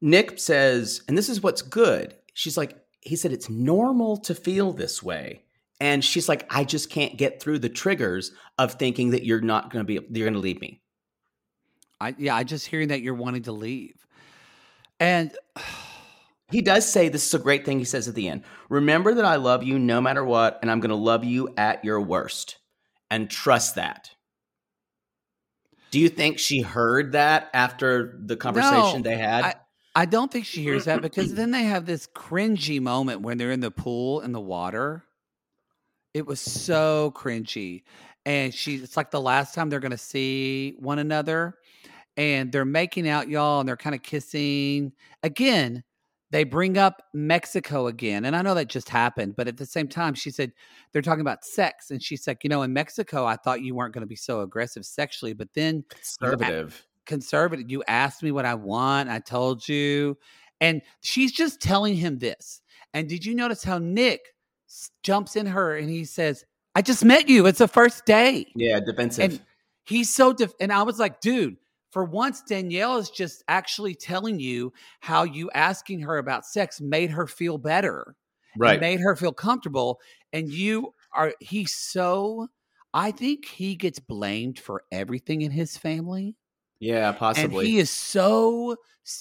[0.00, 2.14] Nick says, and this is what's good.
[2.34, 5.42] She's like, he said, it's normal to feel this way.
[5.80, 9.70] And she's like, I just can't get through the triggers of thinking that you're not
[9.70, 10.80] going to be, you're going to leave me.
[12.00, 14.06] I, yeah, I just hearing that you're wanting to leave.
[15.00, 15.34] And
[16.50, 18.44] He does say this is a great thing he says at the end.
[18.68, 21.84] Remember that I love you no matter what, and I'm going to love you at
[21.84, 22.58] your worst.
[23.10, 24.10] And trust that.
[25.90, 29.44] Do you think she heard that after the conversation No, they had?
[29.44, 29.54] I-
[29.98, 33.50] I don't think she hears that because then they have this cringy moment when they're
[33.50, 35.04] in the pool in the water.
[36.12, 37.82] It was so cringy.
[38.26, 41.56] And she it's like the last time they're gonna see one another.
[42.18, 44.92] And they're making out, y'all, and they're kind of kissing.
[45.22, 45.84] Again,
[46.30, 48.24] they bring up Mexico again.
[48.24, 50.52] And I know that just happened, but at the same time, she said
[50.92, 51.90] they're talking about sex.
[51.90, 54.84] And she said you know, in Mexico, I thought you weren't gonna be so aggressive
[54.84, 56.86] sexually, but then Conservative.
[57.04, 57.70] conservative.
[57.70, 59.08] You asked me what I want.
[59.08, 60.18] I told you.
[60.60, 62.62] And she's just telling him this.
[62.94, 64.20] And did you notice how Nick
[65.02, 66.44] jumps in her and he says,
[66.76, 67.46] I just met you.
[67.46, 68.52] It's the first day.
[68.54, 69.24] Yeah, defensive.
[69.24, 69.40] And
[69.84, 71.56] he's so, def- and I was like, dude,
[71.90, 77.10] for once, Danielle is just actually telling you how you asking her about sex made
[77.12, 78.14] her feel better
[78.58, 78.78] right.
[78.78, 80.00] made her feel comfortable.
[80.34, 82.48] And you are, he's so,
[82.92, 86.36] I think he gets blamed for everything in his family
[86.78, 87.64] yeah, possibly.
[87.64, 88.76] and he is so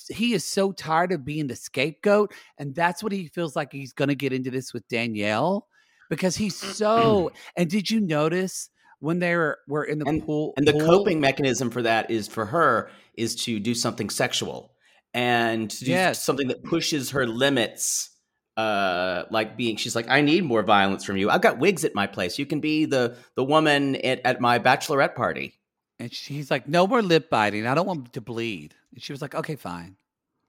[0.10, 3.94] he is so tired of being the scapegoat and that's what he feels like he's
[3.94, 5.68] going to get into this with Danielle
[6.10, 10.68] because he's so and did you notice when they were, were in the pool and
[10.68, 14.74] the pool- coping mechanism for that is for her is to do something sexual
[15.14, 16.24] and to do Yes.
[16.24, 18.10] something that pushes her limits
[18.58, 21.30] uh like being she's like i need more violence from you.
[21.30, 22.40] I've got wigs at my place.
[22.40, 25.60] You can be the the woman at, at my bachelorette party.
[26.00, 27.68] And she's like no more lip biting.
[27.68, 28.74] I don't want to bleed.
[28.94, 29.98] And she was like okay fine.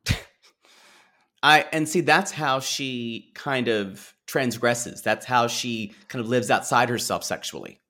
[1.43, 5.03] I and see that's how she kind of transgresses.
[5.03, 7.81] That's how she kind of lives outside herself sexually.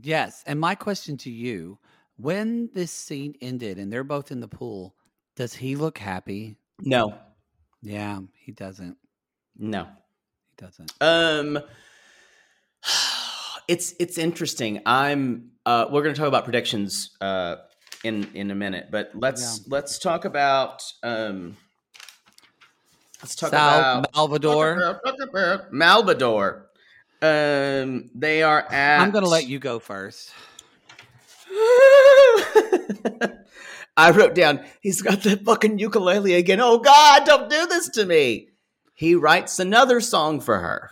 [0.00, 1.78] Yes and my question to you
[2.16, 4.94] when this scene ended and they're both in the pool
[5.36, 6.56] does he look happy?
[6.80, 7.14] No.
[7.82, 8.96] Yeah he doesn't.
[9.58, 9.84] No.
[9.84, 10.92] He doesn't.
[11.00, 11.58] Um,
[13.68, 14.80] it's it's interesting.
[14.86, 17.56] I'm uh, we're going to talk about predictions uh,
[18.04, 21.56] in in a minute, but let's let's talk about um,
[23.22, 25.00] let's talk Sal about Malvador.
[25.72, 26.62] Malvador.
[27.22, 29.00] Um, they are at.
[29.00, 30.32] I'm going to let you go first.
[33.96, 36.60] I wrote down, he's got that fucking ukulele again.
[36.60, 38.48] Oh God, don't do this to me.
[38.94, 40.90] He writes another song for her.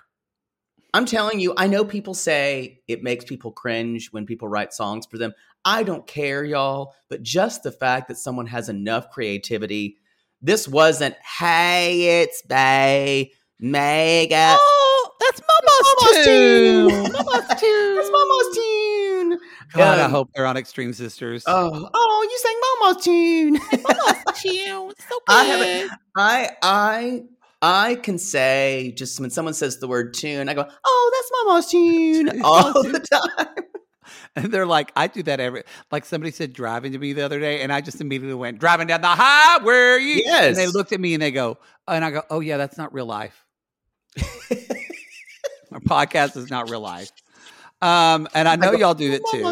[0.92, 5.06] I'm telling you, I know people say it makes people cringe when people write songs
[5.06, 5.32] for them.
[5.64, 9.98] I don't care, y'all, but just the fact that someone has enough creativity.
[10.42, 14.56] This wasn't, hey, it's Bay, Mega.
[14.58, 17.12] Oh, that's Mama's, tune.
[17.12, 17.96] Mama's tune.
[17.96, 19.38] that's Mama's tune.
[19.74, 21.44] God, I Um, hope they're on Extreme Sisters.
[21.46, 23.52] Oh, oh, you sang Mama's tune.
[23.82, 24.90] Mama's tune.
[24.90, 25.90] It's so I haven't.
[26.16, 27.22] I I
[27.62, 31.70] I can say just when someone says the word tune, I go, "Oh, that's Mama's
[31.70, 33.64] tune" all the time.
[34.36, 37.40] And they're like, I do that every like somebody said driving to me the other
[37.40, 40.22] day, and I just immediately went driving down the highway.
[40.48, 42.94] And they looked at me and they go, and I go, Oh yeah, that's not
[42.94, 43.44] real life.
[45.72, 47.10] Our podcast is not real life.
[47.82, 49.42] Um, and I know go, y'all do it too.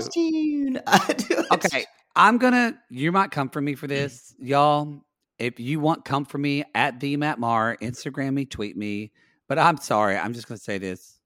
[0.86, 1.46] I do it.
[1.52, 2.78] Okay, I'm gonna.
[2.90, 5.04] You might come for me for this, y'all.
[5.38, 7.76] If you want, come for me at the Matt Mar.
[7.80, 9.12] Instagram me, tweet me.
[9.48, 10.16] But I'm sorry.
[10.16, 11.18] I'm just gonna say this.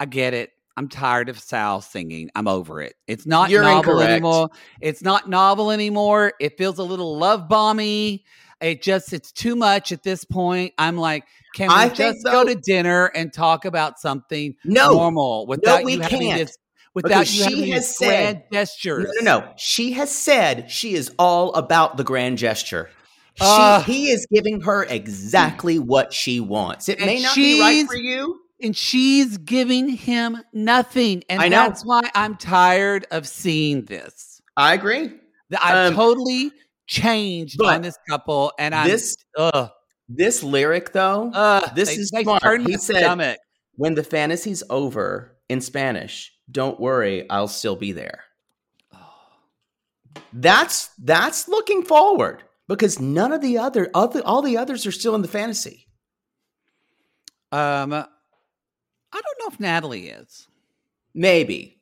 [0.00, 0.52] I get it.
[0.78, 2.30] I'm tired of Sal singing.
[2.36, 2.94] I'm over it.
[3.08, 4.10] It's not You're novel incorrect.
[4.12, 4.48] anymore.
[4.80, 6.34] It's not novel anymore.
[6.38, 8.22] It feels a little love bomby.
[8.60, 10.74] It just it's too much at this point.
[10.78, 11.24] I'm like,
[11.56, 15.94] can we I just go to dinner and talk about something No, normal without we
[15.94, 16.38] you having can't.
[16.46, 16.56] this
[16.94, 19.08] without Because she has said- gestures?
[19.20, 19.52] No, no, no.
[19.56, 22.88] She has said she is all about the grand gesture.
[23.34, 23.84] She, Ugh.
[23.84, 26.88] he is giving her exactly what she wants.
[26.88, 28.40] It may not be right for you.
[28.60, 31.22] And she's giving him nothing.
[31.28, 34.40] And I that's why I'm tired of seeing this.
[34.56, 35.12] I agree.
[35.60, 36.50] I've Um, totally
[36.86, 39.70] changed on this couple, and I'm This ugh,
[40.08, 42.62] this lyric though, ugh, this they- is they smart.
[42.62, 43.38] He said- stomach.
[43.76, 48.24] when the fantasy's over in Spanish, don't worry, I'll still be there.
[50.32, 55.14] That's that's looking forward because none of the other other all the others are still
[55.14, 55.86] in the fantasy.
[57.52, 58.06] Um, I
[59.48, 60.46] know if Natalie is.
[61.14, 61.80] Maybe.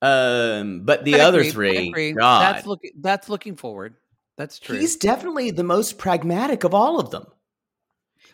[0.00, 2.12] Um, but the I other agree, three.
[2.12, 3.96] God, that's looking that's looking forward.
[4.36, 4.78] That's true.
[4.78, 7.26] he's definitely the most pragmatic of all of them.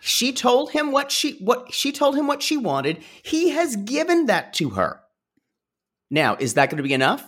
[0.01, 3.03] She told him what she what she told him what she wanted.
[3.23, 5.01] He has given that to her.
[6.11, 7.25] Now, is that going to be enough?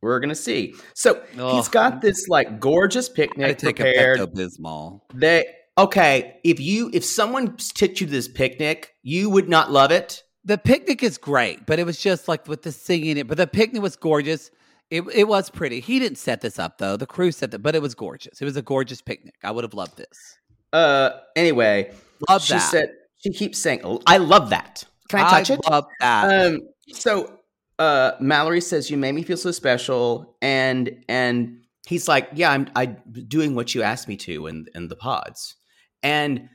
[0.00, 0.74] We're going to see.
[0.94, 4.20] So he's got this like gorgeous I picnic take prepared.
[4.20, 5.00] a Bismol.
[5.12, 5.46] They
[5.78, 6.40] okay.
[6.44, 10.22] If you if someone took you to this picnic, you would not love it.
[10.44, 13.26] The picnic is great, but it was just like with the singing it.
[13.28, 14.50] But the picnic was gorgeous.
[14.90, 15.80] It it was pretty.
[15.80, 16.96] He didn't set this up though.
[16.96, 18.40] The crew set it, but it was gorgeous.
[18.40, 19.34] It was a gorgeous picnic.
[19.42, 20.38] I would have loved this.
[20.72, 21.92] Uh, anyway,
[22.28, 22.70] Love she that.
[22.70, 22.90] said
[23.22, 25.60] she keeps saying, "I love that." Can I touch it?
[25.68, 26.46] Love that.
[26.46, 26.60] Um,
[26.92, 27.38] so
[27.78, 32.68] uh, Mallory says, "You made me feel so special," and and he's like, "Yeah, I'm
[32.74, 35.56] I doing what you asked me to in in the pods,"
[36.02, 36.48] and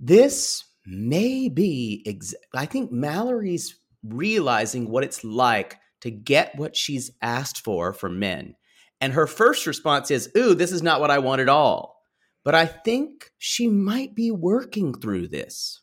[0.00, 2.02] this may be.
[2.06, 8.18] Ex- I think Mallory's realizing what it's like to get what she's asked for from
[8.18, 8.56] men,
[9.00, 11.96] and her first response is, "Ooh, this is not what I want at all."
[12.44, 15.80] But I think she might be working through this.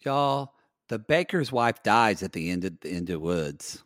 [0.00, 0.52] Y'all,
[0.88, 3.82] the baker's wife dies at the end of the end of woods.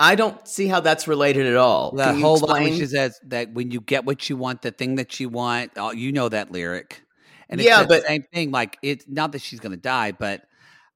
[0.00, 1.92] I don't see how that's related at all.
[1.92, 2.78] That whole line explain?
[2.80, 5.92] she says that when you get what you want, the thing that you want, oh,
[5.92, 7.02] you know that lyric.
[7.48, 8.50] And it's Yeah, the but- same thing.
[8.50, 10.42] Like it's not that she's gonna die, but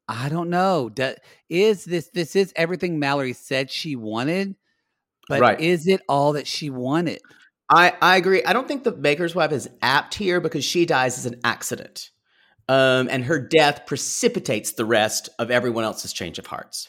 [0.09, 0.89] I don't know.
[0.89, 1.15] Do,
[1.49, 4.57] is this this is everything Mallory said she wanted,
[5.29, 5.61] but Right.
[5.61, 7.21] is it all that she wanted?
[7.71, 8.43] I, I agree.
[8.45, 12.11] I don't think the baker's wife is apt here because she dies as an accident.
[12.67, 16.89] Um, and her death precipitates the rest of everyone else's change of hearts.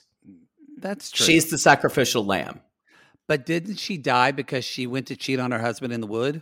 [0.82, 1.26] That's true.
[1.26, 2.62] She's the sacrificial lamb.
[3.28, 6.42] but didn't she die because she went to cheat on her husband in the wood?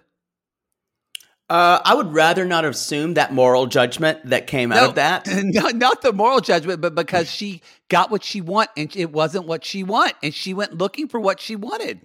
[1.49, 5.27] Uh, I would rather not assume that moral judgment that came out of that.
[5.31, 9.47] not, not the moral judgment, but because she got what she want and it wasn't
[9.47, 12.01] what she want, and she went looking for what she wanted.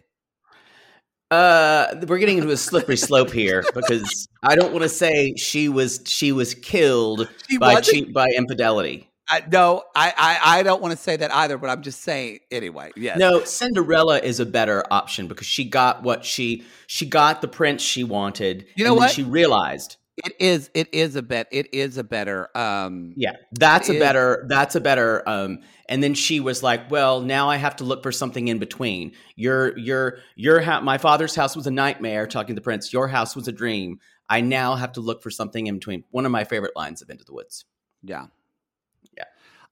[1.32, 5.68] Uh, we're getting into a slippery slope here because I don't want to say she
[5.68, 9.08] was she was killed She by cheat by infidelity.
[9.32, 12.40] I, no, I, I, I don't want to say that either, but I'm just saying
[12.50, 12.90] anyway.
[12.96, 13.18] Yes.
[13.18, 17.80] No, Cinderella is a better option because she got what she she got the prince
[17.80, 18.66] she wanted.
[18.74, 19.10] You know and then what?
[19.10, 20.70] She realized, it is.
[20.74, 21.48] It is a bet.
[21.50, 22.50] It is a better.
[22.54, 23.98] Um, yeah, that's a is.
[23.98, 24.44] better.
[24.48, 25.26] That's a better.
[25.26, 28.58] Um, and then she was like, well, now I have to look for something in
[28.58, 29.12] between.
[29.34, 32.26] Your your your ha- my father's house was a nightmare.
[32.26, 33.98] Talking to the prince, your house was a dream.
[34.28, 36.04] I now have to look for something in between.
[36.10, 37.64] One of my favorite lines of Into the Woods.
[38.02, 38.26] yeah.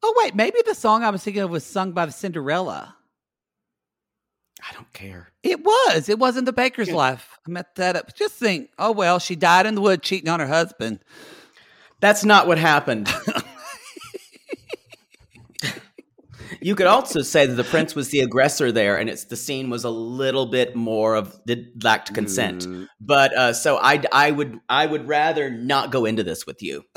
[0.03, 0.09] Yeah.
[0.09, 2.97] Oh wait, maybe the song I was thinking of was sung by the Cinderella.
[4.69, 5.33] I don't care.
[5.43, 6.09] It was.
[6.09, 7.39] It wasn't the baker's Life.
[7.47, 8.15] I met that up.
[8.15, 11.01] Just think, oh well, she died in the wood cheating on her husband.
[12.01, 13.13] That's not what happened.
[16.61, 19.71] you could also say that the prince was the aggressor there, and it's the scene
[19.71, 22.67] was a little bit more of did lacked consent.
[22.67, 22.89] Mm.
[23.01, 26.85] But uh, so I I would I would rather not go into this with you.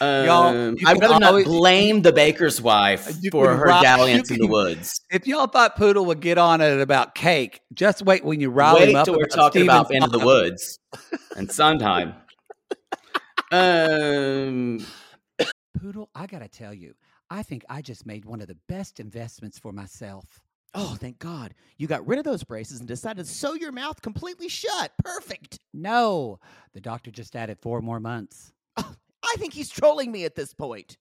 [0.00, 4.34] Y'all, Um, I'd can rather not blame the baker's wife for her rock- dalliance you
[4.36, 5.00] in the woods.
[5.10, 8.76] If y'all thought Poodle would get on it about cake, just wait when you rile
[8.76, 9.04] him up.
[9.04, 10.78] till we're talking Stephen about Into the Woods
[11.36, 12.14] and Sondheim.
[13.52, 14.84] um,
[15.80, 16.94] Poodle, I gotta tell you,
[17.30, 20.24] I think I just made one of the best investments for myself.
[20.74, 21.54] Oh, thank God.
[21.78, 24.92] You got rid of those braces and decided to sew your mouth completely shut.
[25.04, 25.58] Perfect.
[25.74, 26.38] No,
[26.74, 28.52] the doctor just added four more months.
[29.32, 30.96] I think he's trolling me at this point.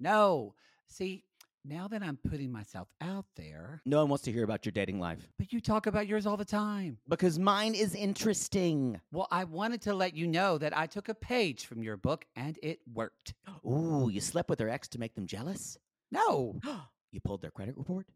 [0.00, 0.54] No,
[0.88, 1.24] see,
[1.64, 4.98] now that I'm putting myself out there, No one wants to hear about your dating
[4.98, 6.98] life but you talk about yours all the time.
[7.08, 9.00] because mine is interesting.
[9.12, 12.24] Well, I wanted to let you know that I took a page from your book
[12.36, 13.34] and it worked.
[13.66, 15.76] Ooh, you slept with their ex to make them jealous?
[16.10, 16.58] No.
[17.12, 18.06] you pulled their credit report?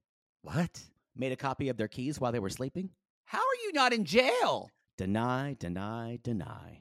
[0.42, 0.80] What?
[1.16, 2.90] Made a copy of their keys while they were sleeping?
[3.24, 4.70] How are you not in jail?
[4.98, 6.80] Deny, deny, deny.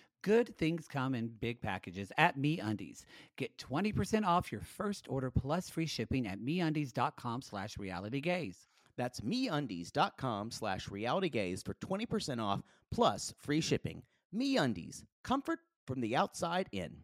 [0.21, 3.05] good things come in big packages at MeUndies.
[3.37, 8.67] Get 20% off your first order plus free shipping at MeUndies.com slash realitygaze.
[8.97, 14.03] That's meundies.com slash realitygaze for 20% off plus free shipping.
[14.35, 16.97] MeUndies, comfort from the outside in.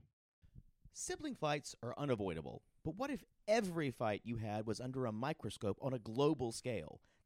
[0.93, 5.77] Sibling fights are unavoidable, but what if every fight you had was under a microscope
[5.81, 6.99] on a global scale?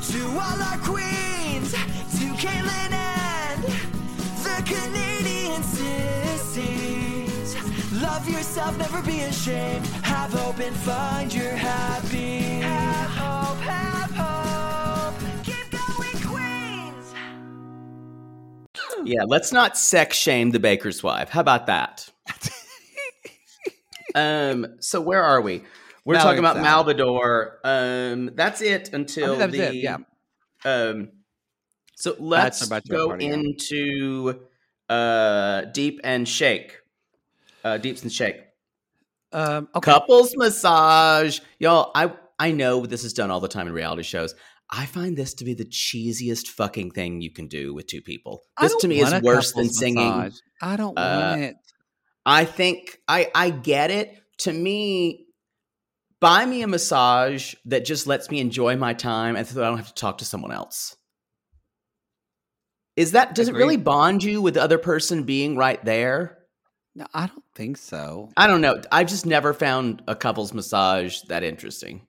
[0.00, 3.62] To all our queens, to Caitlin and
[4.44, 7.56] the Canadian sissies.
[8.00, 9.84] Love yourself, never be ashamed.
[10.04, 12.38] Have hope and find your happy.
[12.60, 15.14] Have hope, have hope.
[15.44, 17.14] Keep going, Queens.
[19.04, 21.28] Yeah, let's not sex shame the baker's wife.
[21.28, 22.08] How about that?
[24.14, 25.64] um, so where are we?
[26.08, 27.50] We're talking about Malvern Malvador.
[27.64, 29.96] Um, that's it until think that was the it, yeah.
[30.64, 31.10] um.
[31.96, 34.40] So let's Bachelor, bachelor go into
[34.88, 36.76] uh deep and shake.
[37.64, 38.36] Uh, deeps and shake.
[39.32, 39.90] Um, okay.
[39.90, 41.90] Couples massage, y'all.
[41.94, 44.34] I I know this is done all the time in reality shows.
[44.70, 48.44] I find this to be the cheesiest fucking thing you can do with two people.
[48.60, 50.06] This to me is worse than singing.
[50.06, 50.38] massage.
[50.62, 51.56] I don't Uh, want it.
[52.24, 54.22] I think I I get it.
[54.42, 55.26] To me,
[56.20, 59.78] buy me a massage that just lets me enjoy my time and so I don't
[59.78, 60.96] have to talk to someone else.
[62.96, 63.60] Is that does Agreed.
[63.60, 66.38] it really bond you with the other person being right there?
[66.96, 68.30] No, I don't think so.
[68.36, 68.82] I don't know.
[68.90, 72.08] I've just never found a couple's massage that interesting.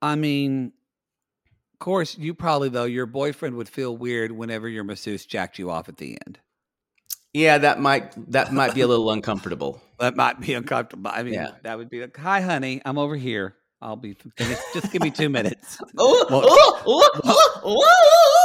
[0.00, 0.72] I mean,
[1.72, 5.70] of course, you probably though your boyfriend would feel weird whenever your masseuse jacked you
[5.70, 6.40] off at the end.
[7.32, 9.80] Yeah, that might that might be a little uncomfortable.
[9.98, 11.10] That might be uncomfortable.
[11.12, 11.52] I mean, Yeah.
[11.62, 13.56] that would be like, "Hi, honey, I'm over here.
[13.80, 14.60] I'll be finished.
[14.74, 15.78] Just give me two minutes.
[15.98, 18.41] Oh, oh, oh, oh,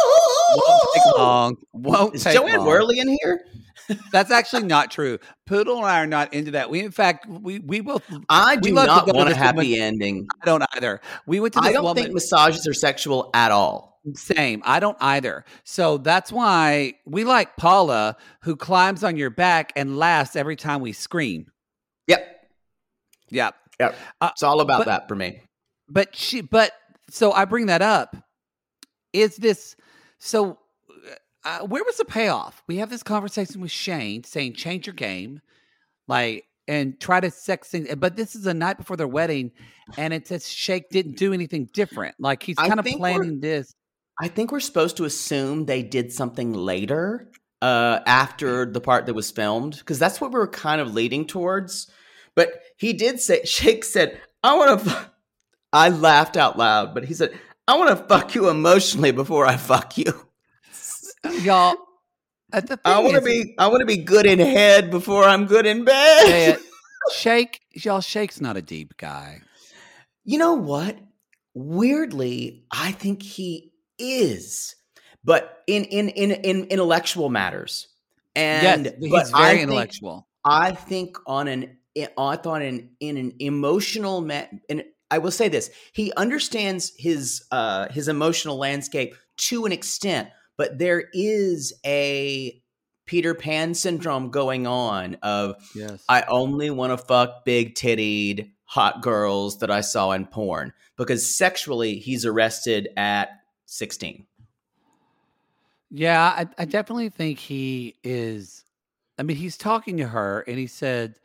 [0.67, 1.13] Won't take oh.
[1.17, 1.57] long.
[1.73, 2.67] Won't Is take Joanne long.
[2.67, 3.41] Worley in here?
[4.11, 5.19] That's actually not true.
[5.45, 6.69] Poodle and I are not into that.
[6.69, 8.03] We, in fact, we we both.
[8.29, 10.27] I do love not want a happy woman- ending.
[10.41, 11.01] I don't either.
[11.25, 12.03] We went to this I don't woman.
[12.03, 14.01] think massages are sexual at all.
[14.13, 14.61] Same.
[14.65, 15.43] I don't either.
[15.63, 20.81] So that's why we like Paula, who climbs on your back and laughs every time
[20.81, 21.47] we scream.
[22.07, 22.25] Yep.
[23.29, 23.51] Yeah.
[23.79, 23.95] Yep.
[24.21, 25.41] Uh, it's all about but- that for me.
[25.89, 26.73] But she, but
[27.09, 28.15] so I bring that up.
[29.13, 29.75] Is this
[30.19, 30.59] so?
[31.43, 32.61] Uh, where was the payoff?
[32.67, 35.39] We have this conversation with Shane saying, change your game,
[36.07, 37.93] like, and try to sex things.
[37.95, 39.51] But this is a night before their wedding,
[39.97, 42.15] and it says Shake didn't do anything different.
[42.19, 43.73] Like, he's kind of planning this.
[44.19, 49.13] I think we're supposed to assume they did something later uh, after the part that
[49.13, 51.89] was filmed because that's what we were kind of leading towards.
[52.35, 54.89] But he did say, Shake said, I want to.
[54.89, 55.09] F-.
[55.73, 57.37] I laughed out loud, but he said,
[57.67, 60.13] I want to fuck you emotionally before I fuck you.
[61.41, 61.75] Y'all,
[62.53, 65.45] uh, the I want to be I want to be good in head before I'm
[65.45, 66.57] good in bed.
[67.15, 68.01] Shake, y'all.
[68.01, 69.41] Shake's not a deep guy.
[70.23, 70.97] You know what?
[71.53, 74.75] Weirdly, I think he is,
[75.23, 77.87] but in in in in intellectual matters.
[78.35, 80.27] And yes, he's I very think- intellectual.
[80.45, 81.77] I think on an
[82.17, 87.43] I thought in in an emotional ma- and I will say this he understands his
[87.51, 92.61] uh his emotional landscape to an extent but there is a
[93.05, 96.03] Peter Pan syndrome going on of Yes.
[96.09, 101.27] I only want to fuck big tittied hot girls that I saw in porn because
[101.27, 103.29] sexually he's arrested at
[103.65, 104.25] 16
[105.89, 108.65] Yeah, I, I definitely think he is.
[109.17, 111.15] I mean, he's talking to her, and he said,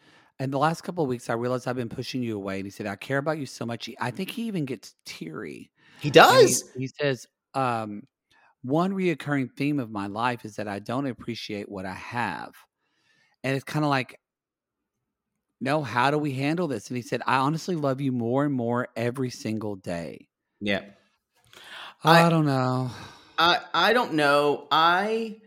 [0.41, 2.71] "In the last couple of weeks, I realized I've been pushing you away." And he
[2.71, 5.73] said, "I care about you so much." He- I think he even gets teary.
[6.01, 8.05] he does He, he says, um,
[8.63, 12.55] "One reoccurring theme of my life is that I don't appreciate what I have,"
[13.45, 14.21] and it's kind of like,
[15.63, 18.53] "No, how do we handle this?" And he said, "I honestly love you more and
[18.53, 20.29] more every single day."
[20.61, 20.83] yeah
[22.05, 22.91] I, I- don't know.
[23.39, 24.69] I I don't know.
[24.71, 25.41] I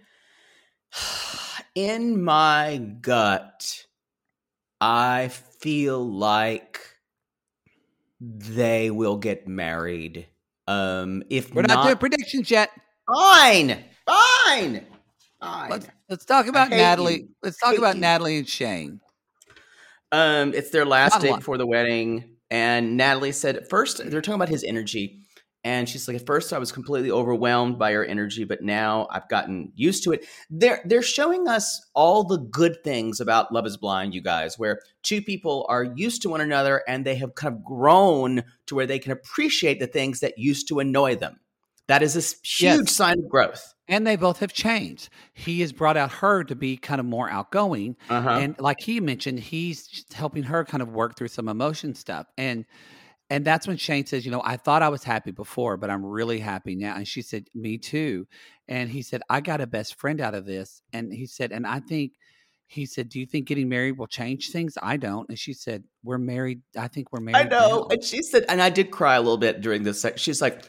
[1.76, 3.85] in my gut
[4.82, 6.80] I feel like
[8.20, 10.28] they will get married.
[10.68, 12.70] Um if We're not, doing predictions yet.
[13.14, 13.84] fine.
[14.08, 14.86] Fine.
[15.40, 15.70] Fine.
[15.70, 17.22] Let's let's talk about Natalie.
[17.22, 17.30] you.
[17.44, 18.02] Let's talk about you.
[18.02, 19.00] Natalie and Shayne.
[20.12, 24.36] Um, it's their last Not day before the wedding, and Natalie said first they're talking
[24.36, 25.25] about his energy,
[25.66, 29.28] and she's like, at first I was completely overwhelmed by her energy, but now I've
[29.28, 30.26] gotten used to it.
[30.50, 34.80] They're they're showing us all the good things about Love Is Blind, you guys, where
[35.04, 38.86] two people are used to one another and they have kind of grown to where
[38.88, 41.40] they can appreciate the things that used to annoy them.
[41.88, 42.92] that is a huge Yes.
[42.94, 43.76] sign of growth.
[43.88, 45.10] And they both have changed.
[45.36, 47.96] He has brought out her to be kind of more outgoing.
[48.10, 48.30] Uh-huh.
[48.42, 52.26] And like he mentioned, he's helping her kind of work through some emotion stuff.
[52.40, 52.66] And
[53.30, 56.06] and that's when Shayne says, you know, I thought I was happy before, but I'm
[56.06, 56.96] really happy now.
[56.96, 58.28] And she said, Me too.
[58.68, 60.82] And he said, I got a best friend out of this.
[60.94, 62.14] And he said, and I think
[62.68, 64.78] he said, Do you think getting married will change things?
[64.82, 65.28] I don't.
[65.30, 66.62] And she said, We're married.
[66.78, 67.48] I think we're married.
[67.48, 67.82] I know.
[67.82, 70.06] now." And she said, and I did cry a little bit during this.
[70.18, 70.64] She's like,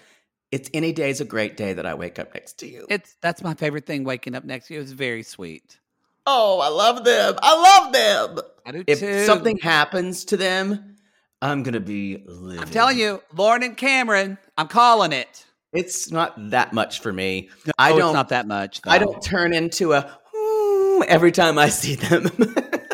[0.52, 2.86] it's any day is a great day that I wake up next to you.
[2.88, 4.04] It's that's my favorite thing.
[4.04, 5.78] Waking up next to you It was very sweet.
[6.26, 7.34] oh, I love them.
[7.42, 8.44] I love them.
[8.64, 9.24] I do If too.
[9.26, 10.95] something happens to them,
[11.42, 12.62] I'm going to be livid.
[12.62, 15.44] I'm telling you, Lauren and Cameron, I'm calling it.
[15.72, 17.50] It's not that much for me.
[17.78, 18.80] I Oh, don't, It's not that much.
[18.86, 22.30] I don't turn into a hmm every time I see them.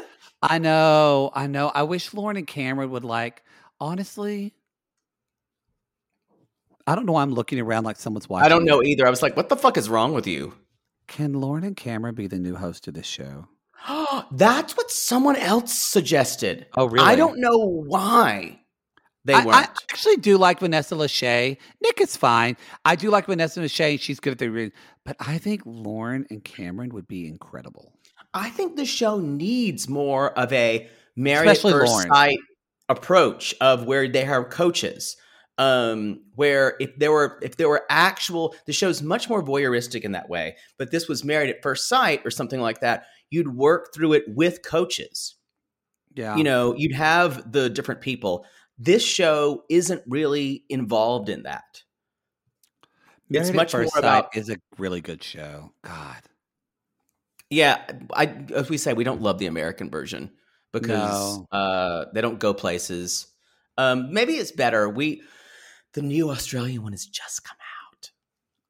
[0.43, 1.31] I know.
[1.35, 1.71] I know.
[1.73, 3.45] I wish Lauren and Cameron would like.
[3.81, 4.55] Honestly,
[6.87, 7.13] I don't know.
[7.13, 8.47] why I'm looking around like someone's watching.
[8.47, 9.07] I don't know either.
[9.07, 10.55] I was like, what the fuck is wrong with you?
[11.07, 13.47] Can Lauren and Cameron be the new host of this show?
[14.33, 16.67] That's what someone else suggested.
[16.77, 17.07] Oh, really?
[17.07, 18.61] I don't know why
[19.25, 19.57] they I, weren't.
[19.57, 21.59] I actually do like Vanessa Lachey.
[21.83, 22.57] Nick is fine.
[22.85, 24.01] I do like Vanessa Lachey.
[24.01, 24.73] She's good at the reading.
[25.05, 27.93] But I think Lauren and Cameron would be incredible.
[28.35, 32.09] I think the show needs more of a married at first Lauren.
[32.09, 32.39] sight
[32.89, 35.17] approach of where they have coaches.
[35.59, 40.13] Um, where if there were if there were actual the show's much more voyeuristic in
[40.13, 43.93] that way, but this was married at first sight or something like that, you'd work
[43.95, 45.37] through it with coaches.
[46.15, 46.37] Yeah.
[46.37, 48.45] You know, you'd have the different people.
[48.79, 51.83] This show isn't really involved in that.
[53.31, 55.73] Married it's much more about- is a really good show.
[55.83, 56.23] God.
[57.49, 57.83] Yeah,
[58.15, 60.31] I as we say, we don't love the American version
[60.73, 61.47] because No.
[61.51, 63.27] uh, they don't go places.
[63.79, 64.89] Um, maybe it's better.
[64.89, 65.23] We
[65.93, 68.11] the new Australian one has just come out.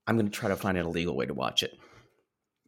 [0.07, 1.73] I'm going to try to find an illegal way to watch it.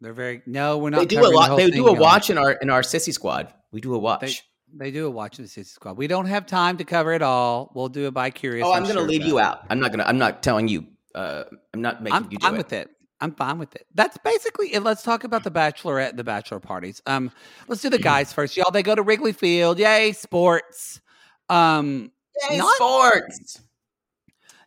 [0.05, 1.01] They're very no, we're not.
[1.01, 1.57] They do a covering the lot.
[1.57, 3.53] They do a watch in our in our sissy squad.
[3.73, 4.45] We do a watch.
[4.77, 5.97] They do a watch in the Sissy Squad.
[5.97, 7.71] We don't have time to cover it all.
[7.75, 8.67] We'll do it by curious.
[8.67, 9.61] oh, I'm, going to sure, leave you out.
[9.71, 10.09] I'm not going to.
[10.09, 10.85] I'm not telling you.
[11.15, 12.59] Uh, I'm not making I'm you do fine it.
[12.59, 12.91] with it.
[13.21, 13.87] I'm fine with it.
[13.95, 14.83] That's basically it.
[14.83, 17.01] Let's talk about the bachelorette, and the bachelor parties.
[17.07, 17.31] Um,
[17.69, 18.73] let's do the guys first, y'all.
[18.73, 19.79] They go to Wrigley Field.
[19.79, 21.01] Yay, sports.
[21.49, 22.11] Um,
[22.51, 23.61] Yay, Not- sports.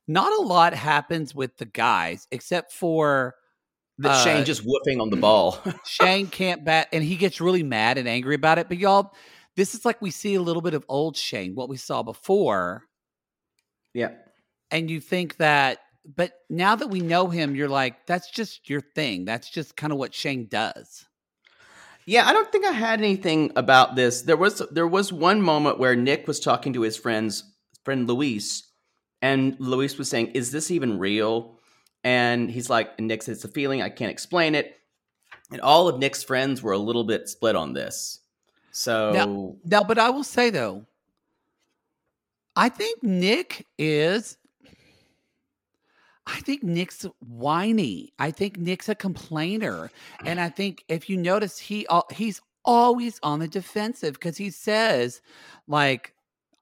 [0.08, 3.36] not a lot happens with the guys except for
[4.00, 5.60] That uh, Shayne just whooping on the ball.
[5.86, 8.68] Shayne can't bat, and he gets really mad and angry about it.
[8.68, 9.14] But y'all,
[9.56, 12.84] this is like we see a little bit of old Shayne, what we saw before,
[13.94, 14.12] yeah.
[14.72, 15.80] and you think that.
[16.16, 19.26] But now that we know him, you're like, that's just your thing.
[19.26, 21.06] That's just kind of what Shayne does.
[22.06, 24.22] Yeah, I don't think I had anything about this.
[24.22, 27.44] There was there was one moment where Nick was talking to his friends
[27.84, 28.72] friend Luis,
[29.22, 31.57] and Luis was saying, "Is this even real?"
[32.08, 33.82] And he's like, and Nick says, "It's a feeling.
[33.82, 34.80] I can't explain it."
[35.52, 38.22] And all of Nick's friends were a little bit split on this.
[38.72, 40.86] So now, but I will say though,
[42.56, 44.38] I think Nick is.
[46.26, 48.14] I think Nick's whiny.
[48.18, 49.92] I think Nick's a complainer,
[50.24, 55.22] and I think if you notice, he he's always on the defensive because he says,
[55.68, 56.14] like,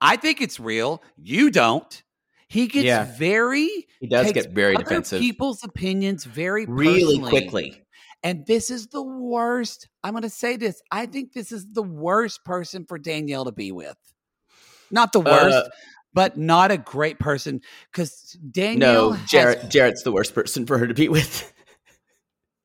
[0.01, 1.03] "I think it's real.
[1.17, 2.01] You don't."
[2.47, 3.05] He gets Yeah.
[3.17, 3.69] very
[3.99, 7.29] he does get very defensive People's opinions very really personally.
[7.29, 7.81] quickly.
[8.23, 9.87] And this is the worst.
[10.03, 10.81] I'm going to say this.
[10.91, 13.97] I think this is the worst person for Danielle to be with.
[14.91, 15.69] Not the worst, Uh,
[16.13, 18.93] but not a great person because Danielle.
[18.93, 19.69] No, has- Jarrette.
[19.71, 21.51] Jarrette's the worst person for her to be with.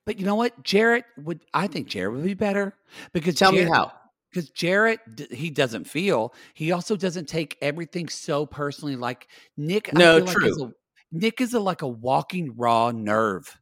[0.07, 0.63] but you know what?
[0.63, 1.43] Jarrette would.
[1.53, 2.75] I think Jarrette would be better
[3.13, 3.93] because Tell me how.
[4.33, 6.33] Because Jarrette, he doesn't feel.
[6.55, 8.97] He also doesn't take everything so personally.
[8.97, 10.65] Like Nick, I No, feel like is true.
[10.67, 10.73] a-
[11.13, 13.59] Nick is a, like a walking raw nerve.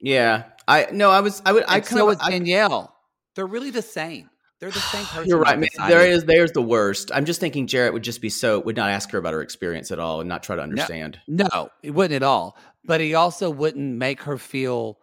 [0.00, 2.94] Yeah, I no, I was, I would, I kind so of, Danielle.
[3.34, 4.30] They're really the same.
[4.60, 5.26] They're the same person.
[5.28, 5.58] You're right.
[5.58, 5.68] Man.
[5.88, 7.10] There is there's the worst.
[7.14, 9.90] I'm just thinking Jarrette would just be so would not ask her about her experience
[9.90, 11.20] at all and not try to understand.
[11.28, 12.56] No, he wouldn't at all.
[12.84, 14.98] But he also wouldn't make her feel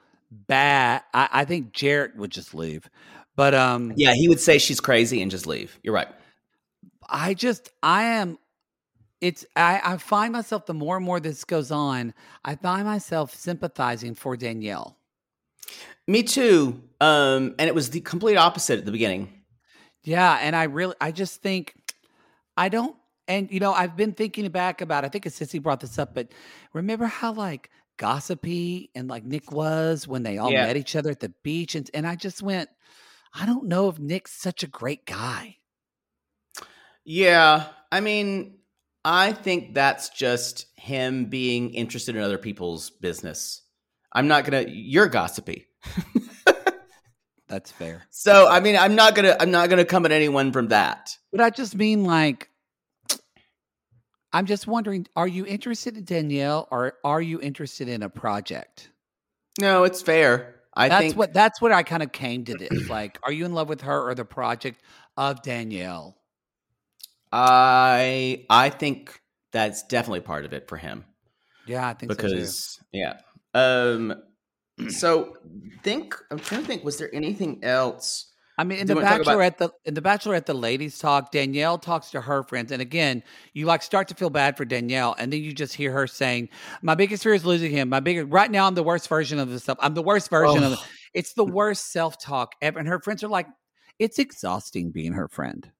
[0.48, 1.04] bad.
[1.14, 2.90] I, I think Jarrette would just leave.
[3.36, 5.80] But um Yeah, he would say she's crazy and just leave.
[5.84, 6.10] You're right.
[7.10, 8.38] I just I am
[9.22, 12.14] it's I, I find myself the more and more this goes on,
[12.44, 14.98] I find myself sympathizing for Danielle.
[16.08, 16.82] Me too.
[17.00, 19.30] Um, and it was the complete opposite at the beginning.
[20.04, 21.76] Yeah, and I really I just think
[22.58, 22.96] I don't
[23.28, 26.28] and you know, I've been thinking back about I think Sissy brought this up, but
[26.74, 30.66] remember how like gossipy and like Nick was when they all Yeah.
[30.66, 32.70] met each other at the beach and and I just went,
[33.34, 35.58] I don't know if Nick's such a great guy.
[37.06, 38.60] Yeah, I mean,
[39.04, 43.62] I think that's just him being interested in other people's business.
[44.14, 44.66] I'm not gonna.
[44.68, 45.66] You're gossipy,
[47.48, 48.04] That's fair.
[48.10, 49.36] so I mean, I'm not gonna.
[49.40, 51.18] I'm not gonna come at anyone from that.
[51.32, 52.50] But I just mean like
[54.34, 58.90] I'm just wondering, are you interested in Danielle or are you interested in a project?
[59.60, 60.56] No, it's fair.
[60.76, 62.90] I that's think what that's what I kind of came to this.
[62.90, 64.82] Like, are you in love with her or the project
[65.18, 66.18] of Danielle?
[67.32, 69.22] I I think
[69.52, 71.06] that's definitely part of it for him
[71.68, 73.20] Yeah, I think so because yeah.
[73.54, 74.16] Um.
[74.90, 75.36] So
[75.84, 76.84] think I'm trying to think.
[76.84, 78.33] Was there anything else?
[78.58, 81.32] I mean, in Do the wanna about- Bachelorette, the in the Bachelorette, the ladies talk.
[81.32, 83.24] Danielle talks to her friends, and again,
[83.54, 86.50] you like start to feel bad for Danielle, and then you just hear her saying,
[86.84, 87.90] "My biggest fear is losing him.
[87.90, 89.80] My biggest right now, I'm the worst version of myself.
[89.82, 90.74] I'm the worst version of.
[90.74, 90.86] Oh.
[91.16, 93.48] It's the worst self talk ever." And her friends are like,
[93.98, 95.72] "It's exhausting being her friend."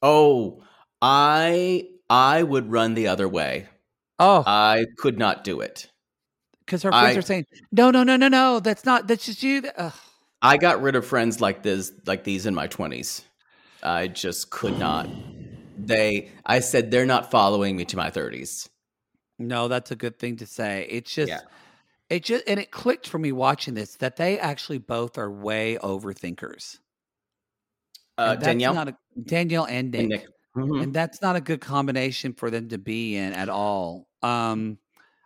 [0.00, 0.62] Oh,
[1.02, 3.68] I I would run the other way.
[4.18, 5.88] Oh, I could not do it.
[6.64, 8.58] because her friends I- are saying, "No, no, no, no, no.
[8.60, 9.06] That's not.
[9.06, 9.92] That's just you." Ugh.
[10.42, 13.24] I got rid of friends like this, like these in my twenties.
[13.82, 15.08] I just could not.
[15.78, 18.68] They, I said they're not following me to my thirties.
[19.38, 20.86] No, that's a good thing to say.
[20.90, 21.40] It's just, Yeah.
[22.10, 25.78] it just, and it clicked for me watching this that they actually both are way
[25.82, 26.78] overthinkers.
[28.18, 30.00] Uh, Danielle not a, Danielle and Nick.
[30.00, 30.26] and Nick.
[30.54, 30.82] Mhm.
[30.82, 34.06] and that's not a good combination for them to be in at all.
[34.22, 34.78] Um,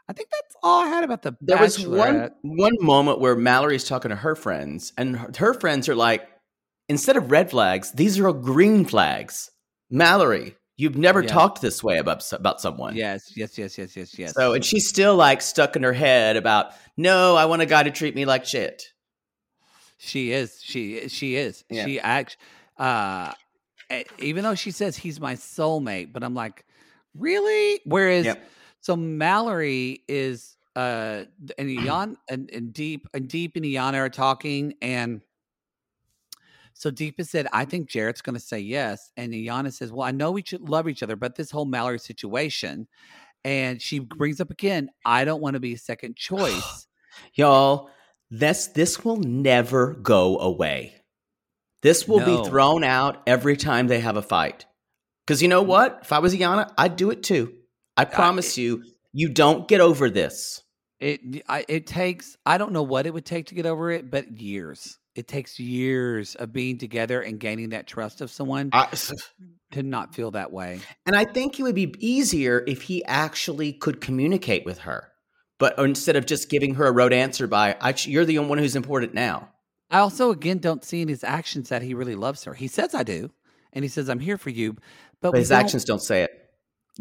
[0.09, 1.37] I think that's all I had about the.
[1.41, 5.89] There was one one moment where Mallory's talking to her friends, and her, her friends
[5.89, 6.29] are like,
[6.89, 9.51] instead of red flags, these are all green flags.
[9.91, 12.95] Mallory, you've never talked this way about about someone.
[12.95, 14.35] Yes, yes, yes, yes, yes, yes.
[14.35, 17.83] So, and she's still like stuck in her head about, no, I want a guy
[17.83, 18.83] to treat me like shit.
[19.99, 20.61] she is.
[20.63, 21.65] She she is.
[21.71, 21.85] Yeah.
[21.85, 22.37] She act.
[22.79, 23.33] Uh,
[24.19, 26.65] even though she says he's my soulmate, but I'm like,
[27.15, 27.81] really?
[27.85, 28.49] Whereas, Yep.
[28.87, 31.25] So Mallory is uh,
[31.59, 35.23] and Ian and, and Deep and Deep and Iyanna are talking, and
[36.73, 40.07] so Deep has said, I think Jarrette's going to say yes, and Iyanna says, well,
[40.07, 42.87] I know we should love each other, but this whole Mallory situation,
[43.43, 46.87] and she brings up again, I don't want to be a second choice.
[47.35, 47.91] Y'all,
[48.31, 50.95] this this will never go away.
[51.83, 52.45] This will No.
[52.45, 54.65] be thrown out every time they have a fight.
[55.27, 55.99] Because you know what?
[56.03, 57.53] If I was Iyanna, I'd do it too.
[57.97, 58.83] I promise you,
[59.13, 60.63] you don't get over this.
[61.01, 64.11] It I, it takes I don't know what it would take to get over it,
[64.11, 64.99] but years.
[65.15, 68.89] It takes years of being together and gaining that trust of someone I,
[69.73, 70.81] to not feel that way.
[71.07, 75.09] and I think it would be easier if he actually could communicate with her.
[75.59, 78.59] But instead of just giving her a rote answer by, I, "You're the only one
[78.59, 79.51] who's important now."
[79.91, 82.53] I also again don't see in his actions that he really loves her.
[82.55, 83.31] He says I do,
[83.73, 84.75] and he says I'm here for you,
[85.23, 86.31] but, But his don't- actions don't say it.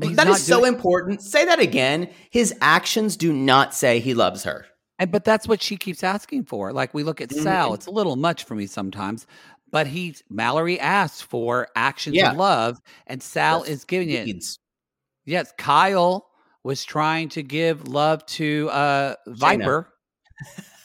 [0.01, 1.21] He's That is so important.
[1.21, 2.09] Say that again.
[2.29, 4.65] His actions do not say he loves her.
[4.99, 6.71] And but that's what she keeps asking for.
[6.71, 7.43] Like we look at Mm-hmm.
[7.43, 9.27] Sal, it's a little much for me sometimes,
[9.71, 12.31] but he Mallory asks for actions Yeah.
[12.31, 14.25] of love, and Sal That's is giving it.
[14.25, 14.59] Needs.
[15.25, 16.27] Yes, Kyle
[16.63, 19.89] was trying to give love to uh Viper.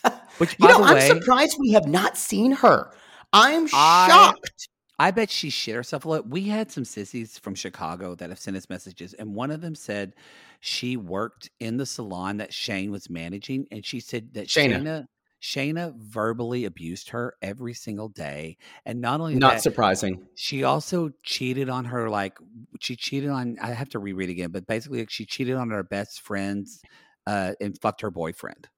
[0.39, 2.91] Which You know, the I'm surprised we have not seen her.
[3.33, 4.69] I'm shocked.
[5.01, 6.29] I bet she shit herself a lot.
[6.29, 9.75] We had some sissies from Chicago that have sent us messages, and one of them
[9.75, 10.15] said
[10.61, 14.83] she worked in the salon that Shane was managing, and she said that Shana.
[14.83, 15.07] Shaina
[15.43, 20.27] Shaina verbally abused her every single day, and not only Not that, surprising.
[20.35, 22.11] she also cheated on her.
[22.11, 22.37] Like
[22.79, 23.57] she cheated on.
[23.63, 26.83] I have to reread again, but basically, like, she cheated on her best friends
[27.27, 28.69] uh, and fucked her boyfriend.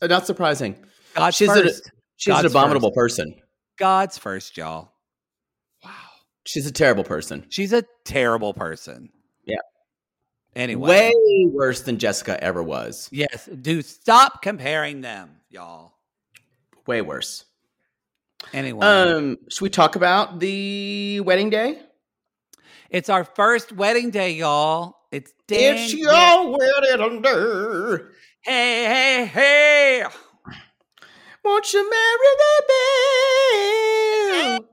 [0.00, 0.76] Not surprising.
[1.16, 1.90] God's She's a- first.
[2.18, 3.16] She's an abominable first.
[3.18, 3.34] person.
[3.76, 4.92] God's first, y'all.
[6.46, 7.46] She's a terrible person.
[7.48, 9.08] She's a terrible person.
[9.44, 9.56] Yeah.
[10.54, 10.88] Anyway.
[11.10, 13.08] Way worse than Jessica ever was.
[13.10, 15.94] Yes, Do stop comparing them, y'all.
[16.86, 17.44] Way worse.
[18.52, 21.80] Anyway, Um, should we talk about the wedding day?
[22.90, 24.96] it's our first wedding day, y'all.
[25.10, 28.04] It's It's Dan- your wedding day.
[28.42, 30.04] Hey, hey, hey.
[31.42, 32.60] Won't you marry me,
[34.58, 34.64] babe?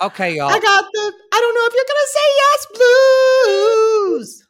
[0.00, 0.48] Okay, y'all.
[0.48, 1.12] I got the.
[1.32, 2.66] I don't know if you're gonna say yes,
[4.16, 4.46] blues.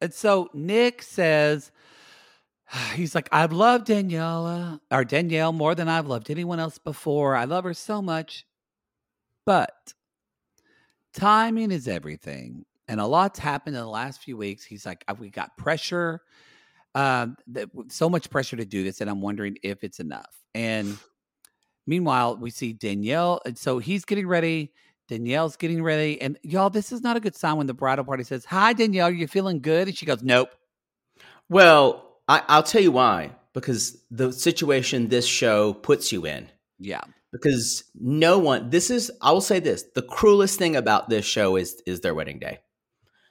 [0.00, 1.72] And so Nick says,
[2.94, 7.34] he's like, I've loved Daniela or Danielle more than I've loved anyone else before.
[7.34, 8.44] I love her so much.
[9.44, 9.94] But
[11.14, 12.64] timing is everything.
[12.86, 14.64] And a lot's happened in the last few weeks.
[14.64, 16.22] He's like, "Uh, we got pressure,
[16.94, 19.00] um, that, so much pressure to do this.
[19.00, 20.30] And I'm wondering if it's enough.
[20.54, 20.96] And
[21.88, 23.40] meanwhile, we see Danielle.
[23.44, 24.72] And so he's getting ready.
[25.08, 26.20] Danielle's getting ready.
[26.20, 29.08] And y'all, this is not a good sign when the bridal party says, Hi, Danielle,
[29.08, 29.88] are you feeling good?
[29.88, 30.50] And she goes, Nope.
[31.48, 33.32] Well, I, I'll tell you why.
[33.54, 36.48] Because the situation this show puts you in.
[36.78, 37.00] Yeah.
[37.32, 38.70] Because no one.
[38.70, 39.10] This is.
[39.20, 42.60] I will say this: the cruelest thing about this show is is their wedding day.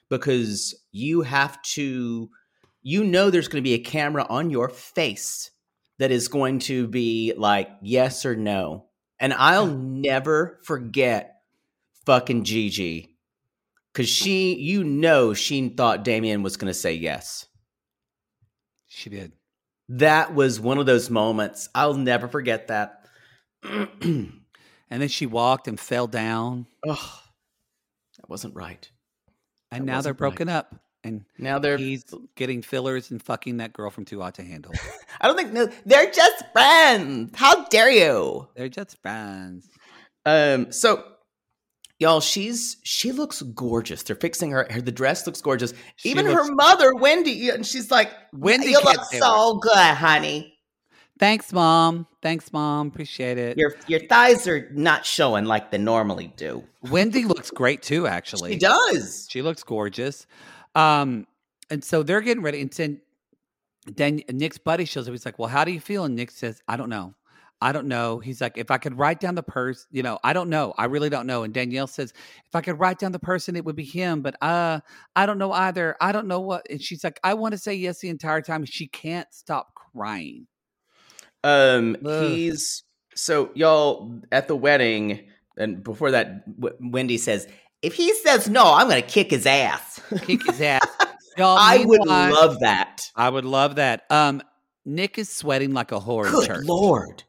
[0.10, 2.30] Because you have to.
[2.84, 5.50] You know, there's going to be a camera on your face
[6.00, 8.86] that is going to be like yes or no,
[9.20, 11.36] and I'll never forget
[12.06, 13.16] fucking Gigi.
[13.94, 17.48] Cause she, you know, she thought Damian was going to say yes.
[18.88, 19.32] She did.
[19.90, 21.68] That was one of those moments.
[21.74, 23.06] I'll never forget that.
[24.90, 26.68] And then she walked and fell down.
[26.88, 27.22] oh,
[28.18, 28.90] that wasn't right.
[29.72, 30.30] And That now they're wasn't right.
[30.30, 30.76] broken up.
[31.08, 31.78] And Now they're.
[31.78, 32.04] he's
[32.36, 34.74] getting fillers and fucking that girl from Too Hot to Handle.
[35.22, 37.32] I don't think no, they're just friends.
[37.36, 38.48] How dare you?
[38.56, 39.68] they're just friends.
[40.26, 40.72] Um.
[40.72, 41.04] So,
[42.00, 44.04] y'all, she's she looks gorgeous.
[44.04, 44.68] They're fixing her.
[44.70, 45.74] her the dress looks gorgeous.
[45.96, 50.54] She Even looks- her mother, Wendy, and she's like, Wendy you look so good, honey.
[51.20, 52.06] Thanks, Mom.
[52.22, 52.90] Thanks, Mom.
[52.90, 53.58] Appreciate it.
[53.58, 56.64] Your your thighs are not showing like they normally do.
[56.92, 58.54] Wendy looks great too, actually.
[58.54, 59.28] She does.
[59.30, 60.28] She looks gorgeous.
[60.78, 61.26] Um,
[61.70, 62.62] and so they're getting ready.
[62.62, 63.02] And then,
[63.88, 65.12] then Nick's buddy shows up.
[65.12, 66.06] He's like, Well, how do you feel?
[66.06, 67.16] And Nick says, I don't know.
[67.60, 68.20] I don't know.
[68.20, 70.74] He's like, If I could write down the person, you know, I don't know.
[70.78, 71.44] I really don't know.
[71.44, 72.14] And Danielle says,
[72.46, 74.22] If I could write down the person, it would be him.
[74.22, 74.82] But uh,
[75.16, 75.96] I don't know either.
[76.00, 76.68] I don't know what.
[76.70, 78.64] And she's like, I want to say yes the entire time.
[78.66, 80.46] She can't stop crying.
[81.44, 82.24] Um, Ugh.
[82.24, 82.84] he's
[83.16, 87.48] so y'all at the wedding, and before that, w- Wendy says,
[87.82, 90.88] "If he says no, I'm going to kick his ass." Kick his ass.
[91.38, 93.12] Y'all, I would meanwhile- love that.
[93.16, 94.06] I would love that.
[94.10, 94.42] Um,
[94.86, 96.66] Nick is sweating like a whore Good church.
[96.66, 97.24] lord.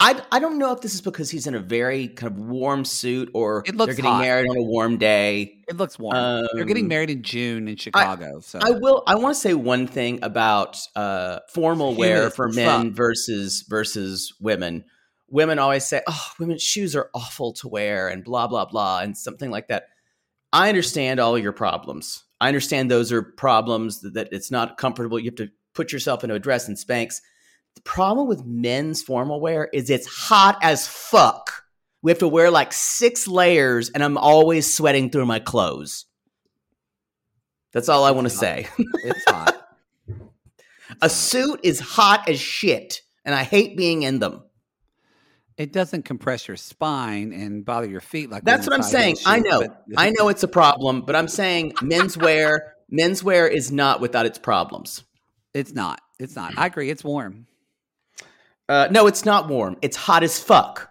[0.00, 2.84] I, I don't know if this is because he's in a very kind of warm
[2.84, 4.22] suit or It looks they're getting hot.
[4.22, 5.62] married on a warm day.
[5.68, 6.14] It looks warm.
[6.54, 8.40] They're getting Um, married in June in Chicago.
[8.40, 9.04] so I will.
[9.06, 14.84] I want to say one thing about uh, formal wear for men versus versus women.
[15.28, 19.16] Women always say, "Oh, women's shoes are awful to wear," and blah blah blah, and
[19.16, 19.88] something like that.
[20.52, 22.24] I understand all your problems.
[22.40, 25.18] I understand those are problems that, that it's not comfortable.
[25.18, 27.20] You have to put yourself into a dress and Spanx.
[27.74, 31.64] The problem with men's formal wear is it's hot as fuck.
[32.02, 36.06] We have to wear like six layers, and I'm always sweating through my clothes.
[37.72, 38.68] That's all I want to say.
[38.78, 39.68] it's hot.
[41.02, 44.43] A suit is hot as shit, and I hate being in them.
[45.56, 49.16] It doesn't compress your spine and bother your feet like That's what I'm saying.
[49.24, 49.60] high I know.
[49.60, 52.58] but- I know it's a problem, but I'm saying menswear,
[52.92, 55.04] menswear is not without its problems.
[55.52, 56.00] It's not.
[56.18, 56.58] It's not.
[56.58, 56.90] I agree.
[56.90, 57.46] It's warm.
[58.68, 59.76] Uh, no, it's not warm.
[59.82, 60.90] It's hot as fuck.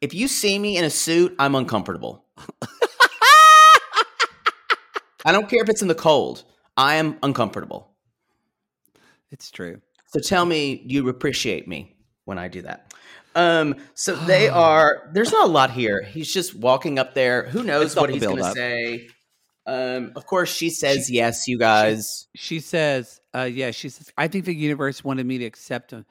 [0.00, 2.24] If you see me in a suit, I'm uncomfortable.
[5.26, 6.44] I don't care if it's in the cold.
[6.78, 7.90] I am uncomfortable.
[9.30, 9.82] It's true.
[10.06, 11.94] So tell me you appreciate me
[12.30, 12.94] when I do that.
[13.34, 15.10] Um, so they are.
[15.12, 16.02] There's not a lot here.
[16.02, 17.42] He's just walking up there.
[17.48, 19.08] Who knows what he's going to say?
[19.66, 21.46] Um, of course, she says yes.
[21.46, 22.28] You guys.
[22.34, 26.02] She says, uh, yeah, she says, I think the universe wanted me to accept uh,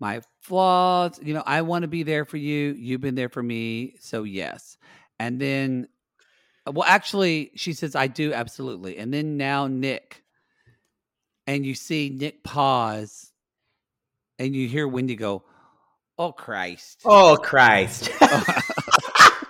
[0.00, 1.20] my flaws.
[1.22, 2.72] You know, I want to be there for you.
[2.72, 3.96] You've been there for me.
[4.00, 4.78] So, yes.
[5.18, 5.88] And then,
[6.66, 8.98] uh, well, actually, she says, I do absolutely.
[8.98, 10.24] And then now, Nick,
[11.46, 13.32] and you see Nick pause,
[14.38, 15.44] and you hear Wendy go,
[16.18, 17.00] Oh, Christ.
[17.04, 18.10] Oh Christ!
[18.20, 18.42] Oh.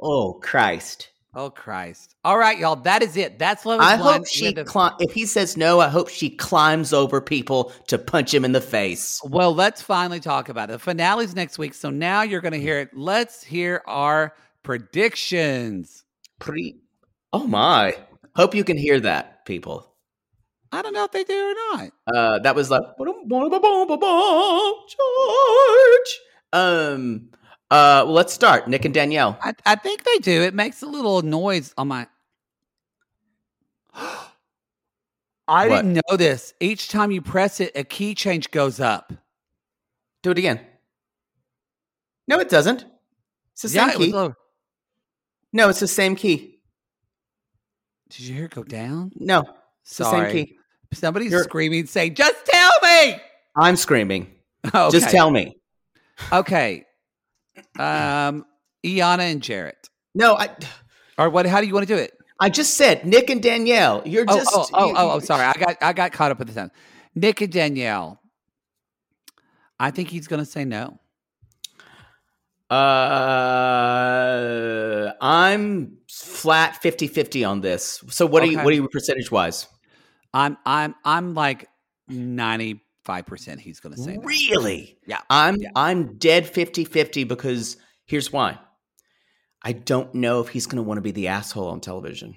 [0.00, 1.08] oh Christ!
[1.34, 2.16] Oh, Christ.
[2.24, 2.74] All right, y'all.
[2.76, 3.38] That is it.
[3.38, 4.46] That's Love I hope she.
[4.46, 8.32] had the- Cli- if he says no, I hope she climbs over people to punch
[8.34, 9.20] him in the face.
[9.24, 10.72] Well, let's finally talk about it.
[10.72, 12.90] The finale's next week, so now you're going to hear it.
[12.92, 16.04] Let's hear our predictions.
[16.40, 16.80] Pre.
[17.32, 17.96] Oh my!
[18.34, 19.92] Hope you can hear that, people.
[20.70, 21.90] I don't know if they do or not.
[22.14, 22.82] Uh, that was like
[24.88, 26.20] George.
[26.52, 27.30] Um.
[27.70, 28.02] Uh.
[28.04, 28.68] Well, let's start.
[28.68, 29.38] Nick and Danielle.
[29.42, 30.42] I, I think they do.
[30.42, 32.06] It makes a little noise on my.
[33.94, 35.76] I What?
[35.82, 36.52] didn't know this.
[36.60, 39.12] Each time you press it, a key change goes up.
[40.22, 40.60] Do it again.
[42.26, 42.84] No, it doesn't.
[43.54, 44.12] It's the yeah, same it key.
[44.12, 44.34] low.
[45.54, 46.60] No, it's the same key.
[48.10, 49.10] Did you hear it go down?
[49.16, 49.44] No,
[49.82, 50.30] it's the Sorry.
[50.32, 50.57] same key.
[50.92, 53.16] Somebody's You're- screaming, saying, "Just tell me."
[53.56, 54.32] I'm screaming.
[54.74, 54.90] Okay.
[54.90, 55.56] Just tell me.
[56.32, 56.84] Okay.
[57.78, 58.44] Um,
[58.84, 59.88] Iyanna and Jarrette.
[60.14, 60.50] No, I.
[61.16, 61.46] Or what?
[61.46, 62.12] How do you want to do it?
[62.40, 64.02] I just said Nick and Danielle.
[64.06, 64.50] You're Oh, just.
[64.52, 65.44] oh, oh, you- oh, oh, sorry.
[65.44, 66.70] I got I got caught up with the time.
[67.14, 68.20] Nick and Danielle.
[69.80, 70.98] I think he's going to say no.
[72.70, 72.74] Uh,
[75.20, 78.02] I'm flat 50-50 on this.
[78.08, 78.56] So what are you?
[78.58, 79.66] What are you percentage wise?
[80.34, 81.68] I'm I'm I'm like
[82.08, 83.60] ninety five percent.
[83.60, 84.22] He's going to say no.
[84.22, 84.98] Really?
[85.06, 85.20] Yeah.
[85.30, 85.70] I'm Yeah.
[85.74, 88.58] I'm dead 50-50 because here's why.
[89.62, 92.36] I don't know if he's going to want to be the asshole on television.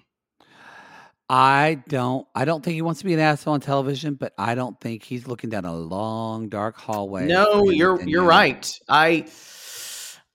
[1.29, 2.27] I don't.
[2.35, 5.03] I don't think he wants to be an asshole on television, but I don't think
[5.03, 7.25] he's looking down a long dark hallway.
[7.25, 8.79] No, for him and you're you're right.
[8.89, 9.27] I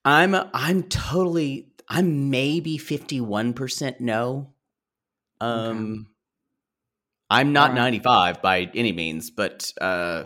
[0.07, 4.54] I'm I'm totally I'm maybe 51% no.
[5.40, 6.07] Um
[7.28, 7.76] I'm not right.
[7.76, 10.24] 95 by any means, but uh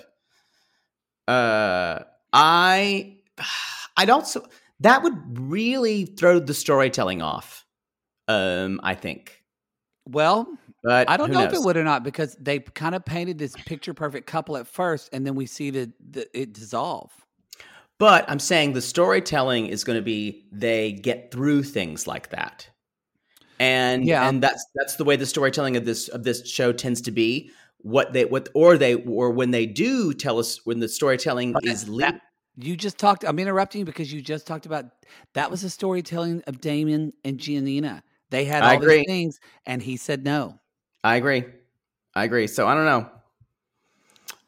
[1.28, 2.01] uh
[2.32, 3.16] I
[3.96, 4.46] I'd also
[4.80, 7.64] that would really throw the storytelling off.
[8.28, 9.42] Um I think.
[10.09, 10.48] Well,
[10.82, 13.55] But I don't know if it would or not because they kind of painted this
[13.66, 17.12] picture perfect couple at first, and then we see the, the it dissolve.
[17.98, 22.68] But I'm saying the storytelling is going to be they get through things like that.
[23.61, 24.27] And Yeah.
[24.27, 27.51] and that's that's the way the storytelling of this of this show tends to be.
[27.83, 31.65] What they what or they or when they do tell us when the storytelling But
[31.65, 32.21] is linked.
[32.57, 33.25] You just talked.
[33.25, 34.87] I'm interrupting you because you just talked about
[35.35, 38.03] that was the storytelling of Damon and Giannina.
[38.31, 38.99] They had I all agree.
[38.99, 40.59] these things, and he said no.
[41.05, 41.45] I agree.
[42.15, 42.47] I agree.
[42.47, 43.11] So I don't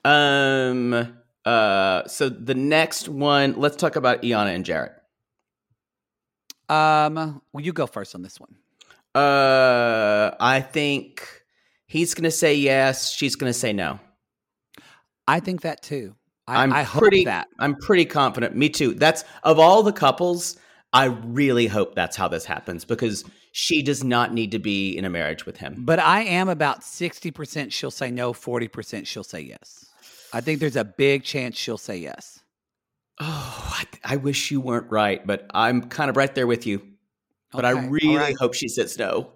[0.04, 0.10] know.
[0.10, 4.94] Um uh so the next one, let's talk about Iyanna and Jarrette.
[6.68, 8.56] Um, well, you go first on this one.
[9.14, 11.28] Uh I think
[11.86, 14.00] he's gonna say yes, she's gonna say no.
[15.28, 16.14] I think that too.
[16.48, 17.48] I, hope pretty that.
[17.60, 18.56] I'm pretty confident.
[18.56, 18.94] Me too.
[18.94, 20.56] That's of all the couples,
[20.92, 25.04] I really hope that's how this happens because she does not need to be in
[25.04, 25.76] a marriage with him.
[25.78, 29.86] But I am about 60% she'll say no, 40% she'll say yes.
[30.32, 32.40] I think there's a big chance she'll say yes.
[33.20, 36.82] Oh, I, I wish you weren't right, but I'm kind of right there with you.
[37.52, 38.36] But I Okay, all really right.
[38.38, 39.32] hope she says no.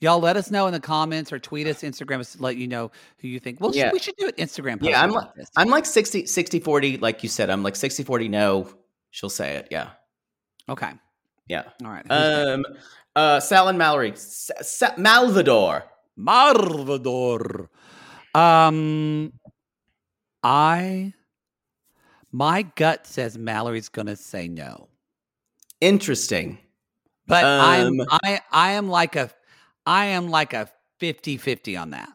[0.00, 2.68] Y'all let us know in the comments or tweet us, Instagram us, to let you
[2.68, 3.60] know who you think.
[3.60, 3.90] Well, Yeah.
[3.92, 5.48] we should do an Instagram post Yeah, I'm like this.
[5.56, 7.50] I'm like 60 60 40 like you said.
[7.50, 8.72] I'm like 60 40 no.
[9.10, 9.68] She'll say it.
[9.70, 9.90] Yeah.
[10.68, 10.92] okay.
[11.48, 11.64] Yeah.
[11.84, 12.04] All right.
[12.10, 12.64] Um
[13.16, 14.12] uh Sal and Mallory.
[14.14, 15.82] Sa- Sa- Malvador.
[16.18, 17.68] Marvador.
[18.34, 19.32] Um,
[20.42, 21.14] I,
[22.30, 24.88] my gut says Mallory's going to say no,
[25.80, 26.58] Interesting.
[27.28, 29.30] But I'm, Um, I, I am like a,
[29.86, 30.68] I am like a
[30.98, 32.08] 50 50 on that.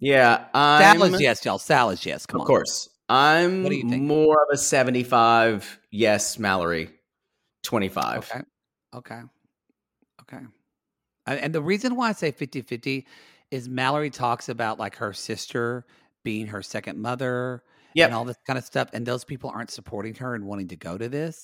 [0.00, 0.46] Yeah.
[0.52, 1.58] Sal I'm, is yes, y'all.
[1.58, 2.26] Sal is yes.
[2.26, 2.46] Come Of on.
[2.46, 2.88] course.
[3.08, 4.02] I'm What do you think?
[4.02, 6.90] more of a 75 yes, Mallory.
[7.64, 8.18] 25.
[8.18, 8.40] Okay.
[8.94, 9.20] Okay.
[10.22, 10.44] Okay.
[11.26, 13.06] And and the reason why I say 50 50
[13.50, 15.84] is Mallory talks about like her sister
[16.22, 17.62] being her second mother
[17.94, 18.08] Yep.
[18.08, 18.88] and all this kind of stuff.
[18.92, 21.40] And those people aren't supporting her and wanting to go to this.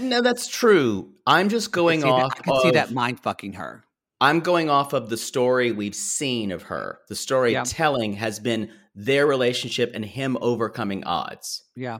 [0.00, 1.12] No, that's true.
[1.26, 3.84] I'm just going can see that- off I can see that mind fucking her.
[4.20, 6.98] I'm going off of the story we've seen of her.
[7.08, 11.62] The storytelling has been their relationship and him overcoming odds.
[11.76, 11.98] Yeah.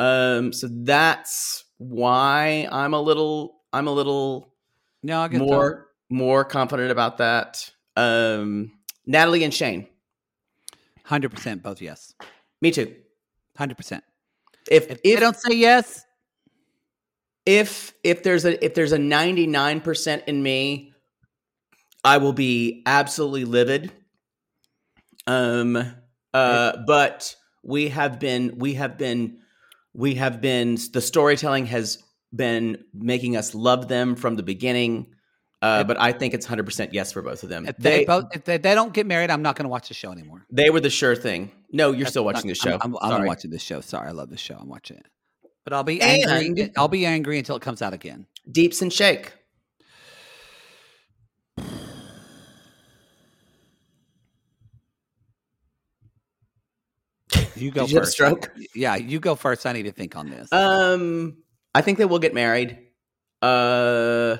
[0.00, 4.52] Um, so that's why I'm a little I'm a little
[5.04, 5.44] No, I get that.
[5.46, 7.70] more more confident about that.
[7.96, 8.72] Um,
[9.06, 9.86] Natalie and Shayne,
[11.04, 12.14] Hundred percent, both yes.
[12.64, 12.92] Me too.
[13.56, 14.02] Hundred percent.
[14.68, 16.04] If If, if they don't say yes,
[17.46, 20.92] if if there's a if there's a 99% in me
[22.02, 23.92] i will be absolutely livid
[25.26, 25.76] um
[26.32, 29.38] uh but we have been we have been
[29.92, 32.02] we have been the storytelling has
[32.34, 35.06] been making us love them from the beginning
[35.64, 37.66] uh, but I think it's 100% yes for both of them.
[37.66, 39.88] if they, They, both if they, they don't get married, I'm not going to watch
[39.88, 40.44] the show anymore.
[40.50, 41.50] they were the sure thing.
[41.72, 42.78] No, you're still watching the show.
[42.80, 43.80] I'm, I'm, I'm watching this show.
[43.80, 44.56] Sorry, I love this show.
[44.60, 45.06] I'm watching it,
[45.64, 46.70] but I'll be angry.
[46.76, 48.26] I'll be angry until it comes out again.
[48.50, 49.32] Deeps and Shake.
[57.56, 58.12] You go you first.
[58.12, 58.50] stroke?
[58.74, 59.64] Yeah, you go first.
[59.66, 60.52] I need to think on this.
[60.52, 61.36] Um,
[61.74, 62.78] I think they will get married.
[63.40, 64.36] Uh,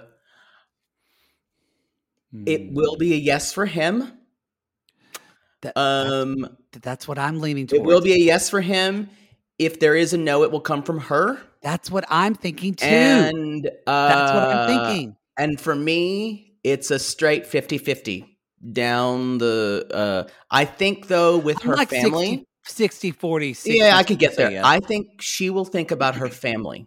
[2.46, 2.74] it Hmm.
[2.74, 4.12] will be a yes for him.
[5.62, 6.40] That- Um,
[6.72, 7.80] that's, that's what I'm leaning towards.
[7.82, 9.08] it will be a yes for him.
[9.58, 11.40] If there is a no, it will come from her.
[11.62, 12.84] That's what I'm thinking too.
[12.86, 15.16] And uh, that's what I'm thinking.
[15.38, 18.26] And for me, it's a straight 50-50
[18.72, 19.86] down the.
[19.92, 24.02] Uh, I think though, with I'm her like family, 60, 60 40, 60, yeah, I
[24.02, 24.50] could get there.
[24.50, 24.64] yes.
[24.66, 26.86] I think she will think about her family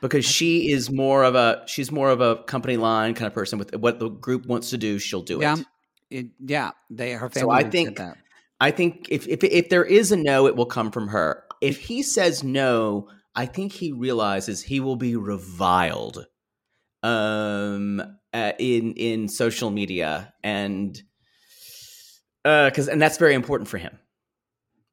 [0.00, 3.58] because she is more of a she's more of a company line kind of person.
[3.58, 5.66] With what the group wants to do, she'll do yeah, it.
[6.10, 6.70] it, yeah.
[6.90, 7.50] They her So.
[7.50, 8.16] I think- that.
[8.60, 11.44] I think if, if if there is a no, it will come from her.
[11.60, 16.26] If he says no, I think he realizes he will be reviled
[17.04, 18.02] um
[18.34, 21.00] uh, in in social media and
[22.44, 23.96] uh cuz and that's very important for him.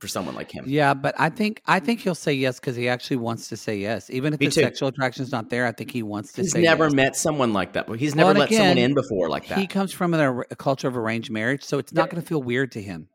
[0.02, 0.66] For someone like him.
[0.68, 3.78] Yeah, but I think I think he'll say yes because he actually wants to say
[3.78, 4.10] yes.
[4.10, 4.62] Even if Me the too.
[4.62, 6.94] sexual attraction's not there, I think he wants to He's say never yes.
[6.94, 7.90] met someone like that.
[7.96, 9.58] He's Well, never let someone in before like that.
[9.58, 12.10] He comes from an, a culture of arranged marriage, so it's not Yep.
[12.12, 13.08] going to feel weird to him.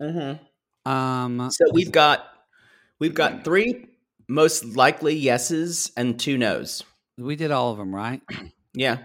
[0.00, 0.90] mm-hmm.
[0.90, 2.24] Um, So we've got
[2.98, 3.88] we've got three
[4.26, 6.82] most likely yeses and two nos.
[7.18, 8.22] we did all of them, right?
[8.74, 8.98] Yeah,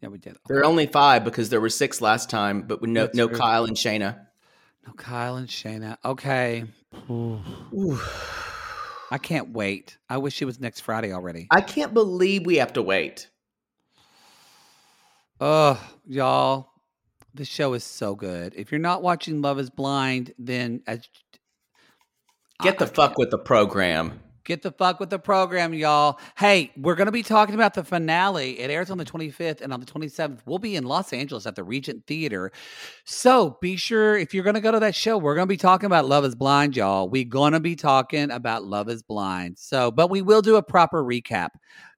[0.00, 0.36] Yeah, we did.
[0.48, 3.26] there are only five because there were six last time, but with no That's no
[3.26, 3.36] true.
[3.36, 4.26] Kyle and Shaina.
[4.86, 5.96] No, Kyle and Shaina.
[6.04, 6.64] Okay.
[9.10, 9.98] I can't wait.
[10.08, 11.48] I wish it was next Friday already.
[11.50, 13.28] I can't believe we have to wait.
[15.40, 16.70] Oh, y'all,
[17.34, 18.54] the show is so good.
[18.56, 21.08] If you're not watching Love Is Blind, then as,
[22.62, 23.18] Get the I- I fuck can't.
[23.18, 24.20] with the program.
[24.44, 26.18] Get the fuck with the program, y'all.
[26.36, 28.58] Hey, we're going to be talking about the finale.
[28.58, 30.40] It airs on the 25th and on the 27th.
[30.46, 32.50] We'll be in Los Angeles at the Regent Theater.
[33.04, 35.58] So be sure if you're going to go to that show, we're going to be
[35.58, 37.08] talking about Love is Blind, y'all.
[37.08, 39.58] We're going to be talking about Love is Blind.
[39.58, 41.50] So, but we will do a proper recap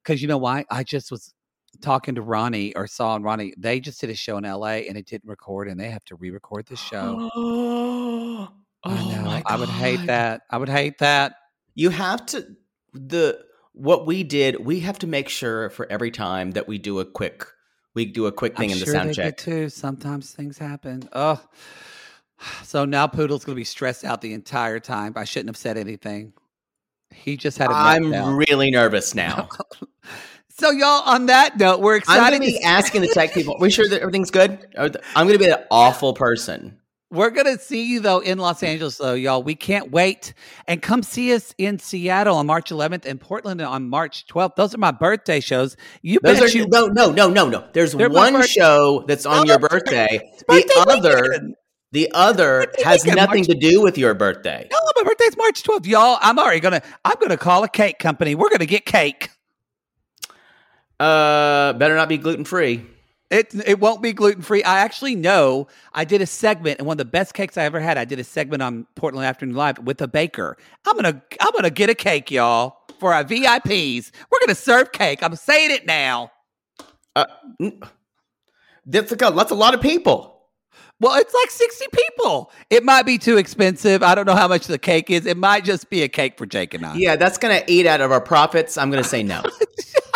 [0.02, 0.64] because you know why?
[0.70, 1.32] I just was
[1.80, 3.54] talking to Ronnie or saw on Ronnie.
[3.56, 6.16] They just did a show in LA and it didn't record and they have to
[6.16, 8.48] re record the show.
[8.84, 9.42] Oh, I know.
[9.46, 10.40] I would hate that.
[10.50, 11.34] I would hate that.
[11.74, 12.46] You have to
[12.92, 13.40] the
[13.72, 14.64] what we did.
[14.64, 17.46] We have to make sure for every time that we do a quick
[17.94, 19.36] we do a quick thing I'm in the sure sound check.
[19.36, 19.68] too.
[19.68, 21.08] Sometimes things happen.
[21.12, 21.42] Oh,
[22.64, 25.12] so now Poodle's going to be stressed out the entire time.
[25.16, 26.32] I shouldn't have said anything.
[27.14, 28.46] He just had a I'm meltdown.
[28.48, 29.48] really nervous now.
[30.48, 32.22] so y'all, on that note, we're excited.
[32.22, 33.54] I'm going to be asking the tech people.
[33.56, 34.66] Are We sure that everything's good?
[34.76, 34.90] I'm
[35.26, 36.78] going to be an awful person.
[37.12, 39.42] We're going to see you though in Los Angeles, though, y'all.
[39.42, 40.32] We can't wait.
[40.66, 44.56] And come see us in Seattle on March 11th and Portland on March 12th.
[44.56, 45.76] Those are my birthday shows.
[46.00, 46.66] You Those bet are you.
[46.68, 47.68] no, no, no, no, no.
[47.74, 50.20] There's one show that's on No, your birthday.
[50.48, 51.54] birthday The other, weekend.
[51.92, 54.66] the other has nothing March- to do with your birthday.
[54.72, 55.86] No, my birthday's March 12th.
[55.86, 58.34] Y'all, I'm already going to, I'm going to call a cake company.
[58.34, 59.28] We're going to get cake.
[60.98, 62.86] Uh, better not be gluten free.
[63.32, 64.62] It it won't be gluten free.
[64.62, 65.66] I actually know.
[65.94, 67.96] I did a segment, and one of the best cakes I ever had.
[67.96, 70.58] I did a segment on Portland Afternoon Live with a baker.
[70.86, 74.10] I'm gonna I'm gonna get a cake, y'all, for our VIPs.
[74.30, 75.22] We're gonna serve cake.
[75.22, 76.30] I'm saying it now.
[77.16, 77.24] Uh,
[78.84, 80.28] that's a, that's a lot of people.
[81.00, 82.52] Well, it's like 60 people.
[82.70, 84.02] It might be too expensive.
[84.02, 85.26] I don't know how much the cake is.
[85.26, 86.94] It might just be a cake for Jake and I.
[86.94, 88.76] Yeah, that's gonna eat out of our profits.
[88.76, 89.42] I'm gonna say no.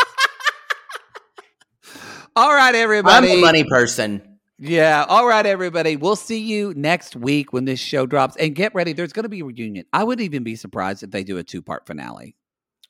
[2.36, 3.32] All right, everybody.
[3.32, 4.20] I'm a money person.
[4.58, 5.06] Yeah.
[5.08, 5.96] All right, everybody.
[5.96, 8.36] We'll see you next week when this show drops.
[8.36, 8.92] And get ready.
[8.92, 9.86] There's going to be a reunion.
[9.90, 12.36] I wouldn't even be surprised if they do a two part finale.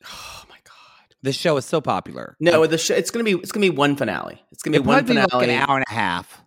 [0.05, 1.15] Oh my god.
[1.21, 2.35] The show is so popular.
[2.41, 4.43] No, the show it's gonna be it's gonna be one finale.
[4.51, 5.29] It's gonna be one be finale.
[5.31, 6.43] like an hour and a half.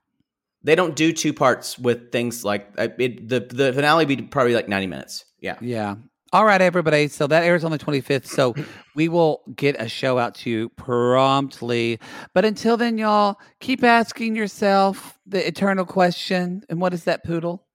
[0.63, 4.55] They don't do two parts with things like uh, it, the the finale be probably
[4.55, 5.25] like ninety minutes.
[5.41, 5.57] Yeah.
[5.63, 5.97] Yeah.
[6.33, 7.09] All right, everybody.
[7.09, 8.27] So that airs on the 25th.
[8.27, 8.55] So
[8.95, 11.99] we will get a show out to you promptly.
[12.35, 16.63] But until then, y'all, keep asking yourself the eternal question.
[16.69, 17.67] And what is that, Poodle?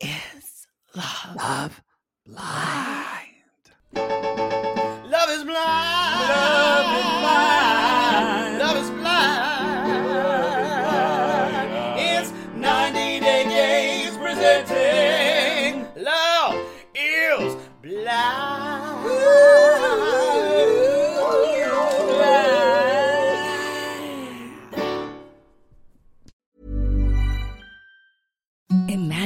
[0.00, 0.66] Is
[0.96, 1.82] love Love
[2.26, 3.28] blind.
[3.94, 6.28] Love is blind.
[6.28, 6.53] Love